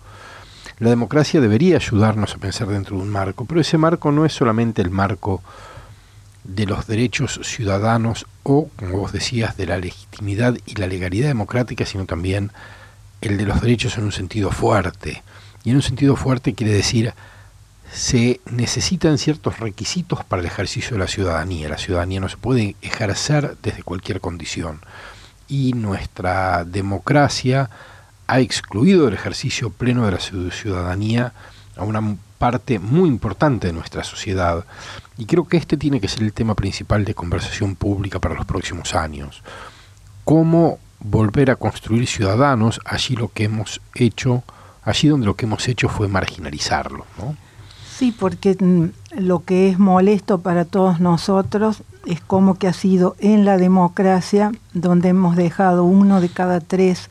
[0.81, 4.33] La democracia debería ayudarnos a pensar dentro de un marco, pero ese marco no es
[4.33, 5.43] solamente el marco
[6.45, 11.87] de los derechos ciudadanos o, como vos decías, de la legitimidad y la legalidad democrática,
[11.87, 12.53] sino también
[13.21, 15.23] el de los derechos en un sentido fuerte.
[15.65, 17.15] Y en un sentido fuerte quiere decir
[17.95, 21.69] se necesitan ciertos requisitos para el ejercicio de la ciudadanía.
[21.69, 24.81] La ciudadanía no se puede ejercer desde cualquier condición.
[25.49, 27.71] Y nuestra democracia
[28.27, 31.33] ha excluido del ejercicio pleno de la ciudadanía
[31.77, 34.67] a una parte muy importante de nuestra sociedad.
[35.17, 38.45] Y creo que este tiene que ser el tema principal de conversación pública para los
[38.45, 39.43] próximos años.
[40.25, 44.45] Cómo volver a construir ciudadanos, allí lo que hemos hecho
[44.85, 47.07] allí donde lo que hemos hecho fue marginalizarlo.
[47.17, 47.35] ¿no?
[47.97, 53.17] Sí, porque mm, lo que es molesto para todos nosotros es como que ha sido
[53.21, 57.09] en la democracia donde hemos dejado uno de cada tres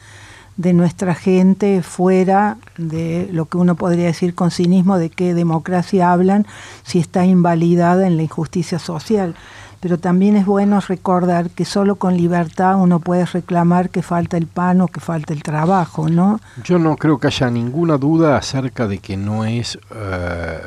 [0.57, 6.11] de nuestra gente fuera de lo que uno podría decir con cinismo de qué democracia
[6.11, 6.45] hablan
[6.83, 9.35] si está invalidada en la injusticia social.
[9.79, 14.47] Pero también es bueno recordar que solo con libertad uno puede reclamar que falta el
[14.47, 16.39] pan o que falta el trabajo, ¿no?
[16.63, 20.59] Yo no creo que haya ninguna duda acerca de que no es eh,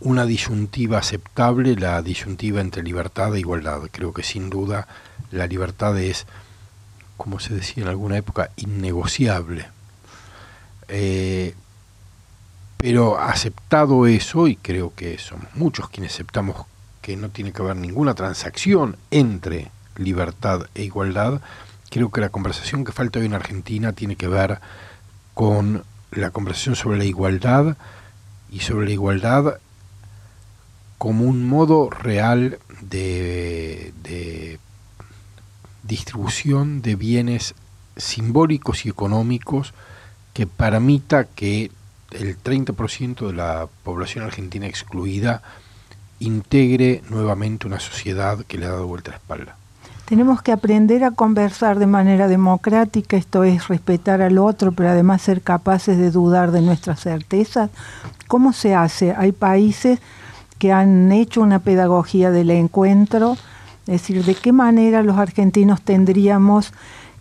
[0.00, 3.80] una disyuntiva aceptable la disyuntiva entre libertad e igualdad.
[3.90, 4.86] Creo que sin duda
[5.30, 6.26] la libertad es
[7.16, 9.66] como se decía en alguna época, innegociable.
[10.88, 11.54] Eh,
[12.78, 16.66] pero aceptado eso, y creo que somos muchos quienes aceptamos
[17.00, 21.40] que no tiene que haber ninguna transacción entre libertad e igualdad,
[21.90, 24.60] creo que la conversación que falta hoy en Argentina tiene que ver
[25.32, 27.76] con la conversación sobre la igualdad
[28.50, 29.58] y sobre la igualdad
[30.98, 34.58] como un modo real de, de
[35.86, 37.54] distribución de bienes
[37.96, 39.74] simbólicos y económicos
[40.32, 41.70] que permita que
[42.10, 45.42] el 30% de la población argentina excluida
[46.18, 49.56] integre nuevamente una sociedad que le ha dado vuelta a la espalda.
[50.04, 55.22] Tenemos que aprender a conversar de manera democrática, esto es respetar al otro, pero además
[55.22, 57.70] ser capaces de dudar de nuestras certezas.
[58.28, 59.14] ¿Cómo se hace?
[59.16, 60.00] Hay países
[60.58, 63.36] que han hecho una pedagogía del encuentro,
[63.86, 66.72] es decir, ¿de qué manera los argentinos tendríamos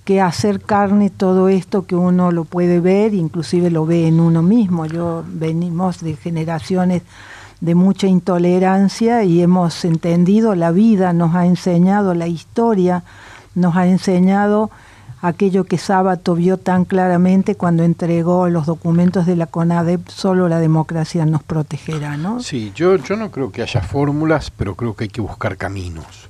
[0.05, 4.41] que hacer carne todo esto que uno lo puede ver, inclusive lo ve en uno
[4.41, 4.85] mismo?
[4.85, 7.01] Yo venimos de generaciones
[7.59, 13.03] de mucha intolerancia y hemos entendido la vida, nos ha enseñado la historia,
[13.55, 14.71] nos ha enseñado
[15.21, 20.59] aquello que Sábato vio tan claramente cuando entregó los documentos de la CONADEP, solo la
[20.59, 22.41] democracia nos protegerá, ¿no?
[22.41, 26.29] Sí, yo, yo no creo que haya fórmulas, pero creo que hay que buscar caminos.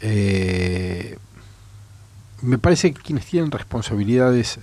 [0.00, 1.18] Eh,
[2.42, 4.58] me parece que quienes tienen responsabilidades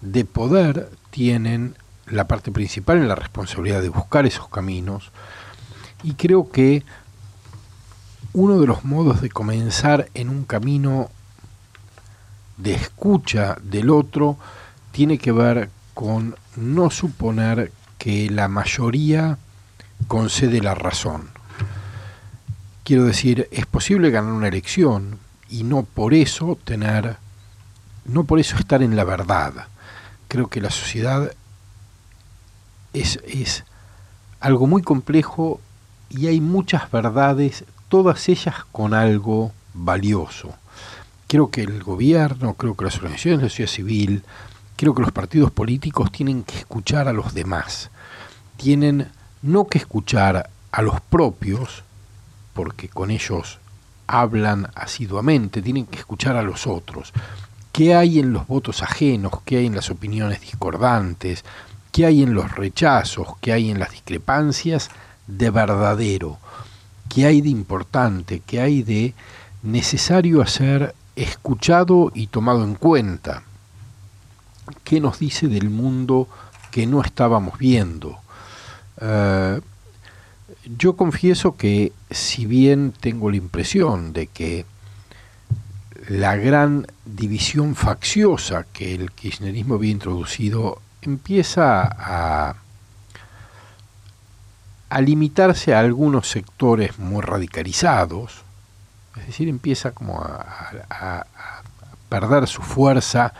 [0.00, 1.74] de poder tienen
[2.06, 5.10] la parte principal en la responsabilidad de buscar esos caminos
[6.02, 6.84] y creo que
[8.32, 11.10] uno de los modos de comenzar en un camino
[12.56, 14.36] de escucha del otro
[14.92, 19.38] tiene que ver con no suponer que la mayoría
[20.06, 21.30] concede la razón.
[22.88, 25.18] Quiero decir, es posible ganar una elección
[25.50, 27.18] y no por eso tener,
[28.06, 29.52] no por eso estar en la verdad.
[30.26, 31.30] Creo que la sociedad
[32.94, 33.64] es, es
[34.40, 35.60] algo muy complejo
[36.08, 40.54] y hay muchas verdades, todas ellas con algo valioso.
[41.26, 44.22] Creo que el gobierno, creo que las organizaciones de la sociedad civil,
[44.76, 47.90] creo que los partidos políticos tienen que escuchar a los demás.
[48.56, 49.10] Tienen
[49.42, 51.84] no que escuchar a los propios,
[52.58, 53.60] porque con ellos
[54.08, 57.12] hablan asiduamente, tienen que escuchar a los otros.
[57.70, 59.30] ¿Qué hay en los votos ajenos?
[59.44, 61.44] ¿Qué hay en las opiniones discordantes?
[61.92, 63.28] ¿Qué hay en los rechazos?
[63.40, 64.90] ¿Qué hay en las discrepancias
[65.28, 66.38] de verdadero?
[67.08, 68.42] ¿Qué hay de importante?
[68.44, 69.14] ¿Qué hay de
[69.62, 73.44] necesario hacer escuchado y tomado en cuenta?
[74.82, 76.26] ¿Qué nos dice del mundo
[76.72, 78.18] que no estábamos viendo?
[79.00, 79.60] Uh,
[80.76, 84.66] yo confieso que si bien tengo la impresión de que
[86.08, 92.56] la gran división facciosa que el kirchnerismo había introducido empieza a,
[94.88, 98.42] a limitarse a algunos sectores muy radicalizados,
[99.16, 101.26] es decir, empieza como a,
[102.08, 103.34] perder su fuerza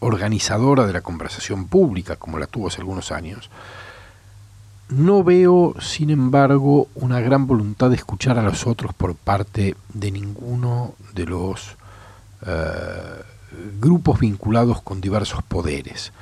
[0.00, 3.50] organizadora de la conversación pública, como la tuvo hace algunos años,
[4.90, 10.10] no veo, sin embargo, una gran voluntad de escuchar a los otros por parte de
[10.10, 11.76] ninguno de los
[12.46, 13.22] eh,
[13.80, 16.12] grupos vinculados con diversos poderes.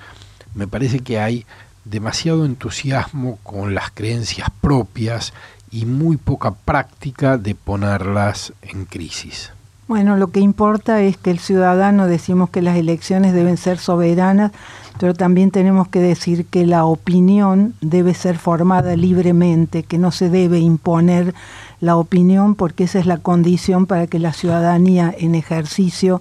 [0.55, 1.47] Me parece que hay
[1.85, 5.33] demasiado entusiasmo con las creencias propias
[5.71, 9.53] y muy poca práctica de ponerlas en crisis.
[9.87, 14.53] Bueno, lo que importa es que el ciudadano decimos que las elecciones deben ser soberanas,
[14.99, 20.29] pero también tenemos que decir que la opinión debe ser formada libremente, que no se
[20.29, 21.35] debe imponer
[21.81, 26.21] la opinión porque esa es la condición para que la ciudadanía en ejercicio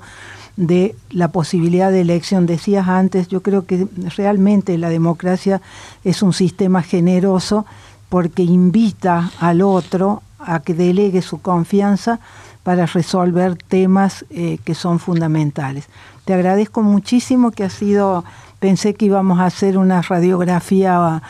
[0.56, 2.46] de la posibilidad de elección.
[2.46, 5.62] Decías antes, yo creo que realmente la democracia
[6.04, 7.66] es un sistema generoso
[8.10, 12.20] porque invita al otro a que delegue su confianza
[12.64, 15.86] para resolver temas eh, que son fundamentales.
[16.26, 18.24] Te agradezco muchísimo que has sido
[18.60, 21.22] Pensé que íbamos a hacer una radiografía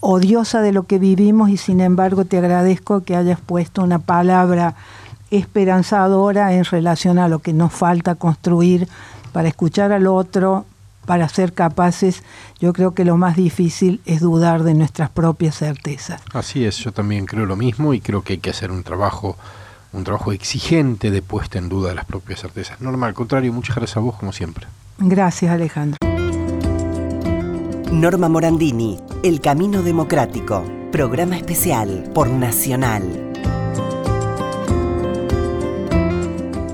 [0.00, 4.74] odiosa de lo que vivimos y sin embargo te agradezco que hayas puesto una palabra
[5.30, 8.88] esperanzadora en relación a lo que nos falta construir
[9.32, 10.64] para escuchar al otro,
[11.06, 12.22] para ser capaces,
[12.60, 16.20] yo creo que lo más difícil es dudar de nuestras propias certezas.
[16.32, 19.36] Así es, yo también creo lo mismo y creo que hay que hacer un trabajo
[19.92, 22.80] un trabajo exigente de puesta en duda de las propias certezas.
[22.80, 24.66] Norma, al contrario, muchas gracias a vos como siempre.
[24.98, 26.05] Gracias, Alejandro.
[27.92, 33.02] Norma Morandini, El Camino Democrático, programa especial por Nacional.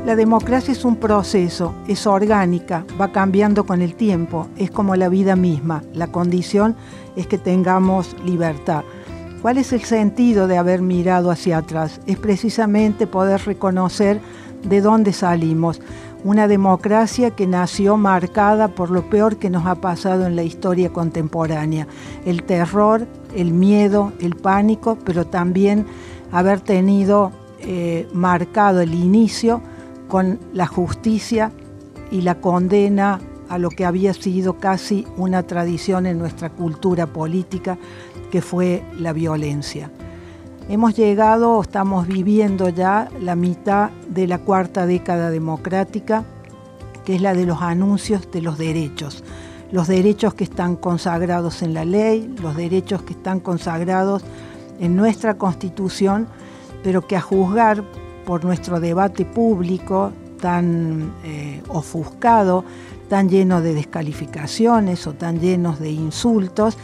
[0.06, 5.10] La democracia es un proceso, es orgánica, va cambiando con el tiempo, es como la
[5.10, 5.84] vida misma.
[5.92, 6.76] La condición
[7.14, 8.82] es que tengamos libertad.
[9.42, 12.00] ¿Cuál es el sentido de haber mirado hacia atrás?
[12.06, 14.18] Es precisamente poder reconocer
[14.64, 15.80] de dónde salimos
[16.24, 20.92] una democracia que nació marcada por lo peor que nos ha pasado en la historia
[20.92, 21.86] contemporánea,
[22.24, 25.86] el terror, el miedo, el pánico, pero también
[26.30, 29.62] haber tenido eh, marcado el inicio
[30.08, 31.52] con la justicia
[32.10, 37.78] y la condena a lo que había sido casi una tradición en nuestra cultura política,
[38.30, 39.90] que fue la violencia.
[40.68, 46.24] Hemos llegado, estamos viviendo ya la mitad de la cuarta década democrática,
[47.04, 49.24] que es la de los anuncios de los derechos.
[49.72, 54.22] Los derechos que están consagrados en la ley, los derechos que están consagrados
[54.78, 56.28] en nuestra constitución,
[56.84, 57.82] pero que a juzgar
[58.24, 62.64] por nuestro debate público tan eh, ofuscado,
[63.08, 66.78] tan lleno de descalificaciones o tan llenos de insultos,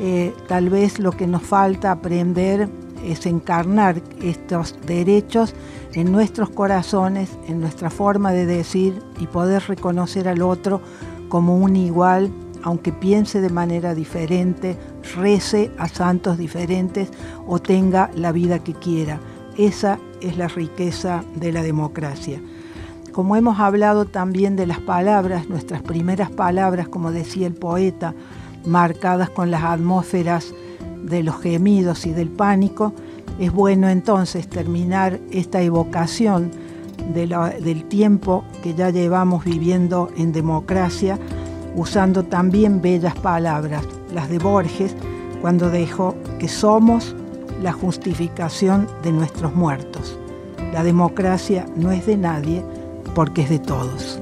[0.00, 2.68] eh, tal vez lo que nos falta aprender
[3.04, 5.54] es encarnar estos derechos
[5.94, 10.80] en nuestros corazones, en nuestra forma de decir y poder reconocer al otro
[11.28, 12.30] como un igual,
[12.62, 14.76] aunque piense de manera diferente,
[15.16, 17.10] rece a santos diferentes
[17.46, 19.20] o tenga la vida que quiera.
[19.56, 22.40] Esa es la riqueza de la democracia.
[23.12, 28.14] Como hemos hablado también de las palabras, nuestras primeras palabras, como decía el poeta,
[28.64, 30.54] marcadas con las atmósferas
[31.04, 32.92] de los gemidos y del pánico,
[33.38, 36.50] es bueno entonces terminar esta evocación
[37.14, 41.18] del tiempo que ya llevamos viviendo en democracia,
[41.74, 43.82] usando también bellas palabras,
[44.12, 44.94] las de Borges,
[45.40, 47.14] cuando dijo que somos
[47.62, 50.18] la justificación de nuestros muertos.
[50.72, 52.64] La democracia no es de nadie
[53.14, 54.20] porque es de todos.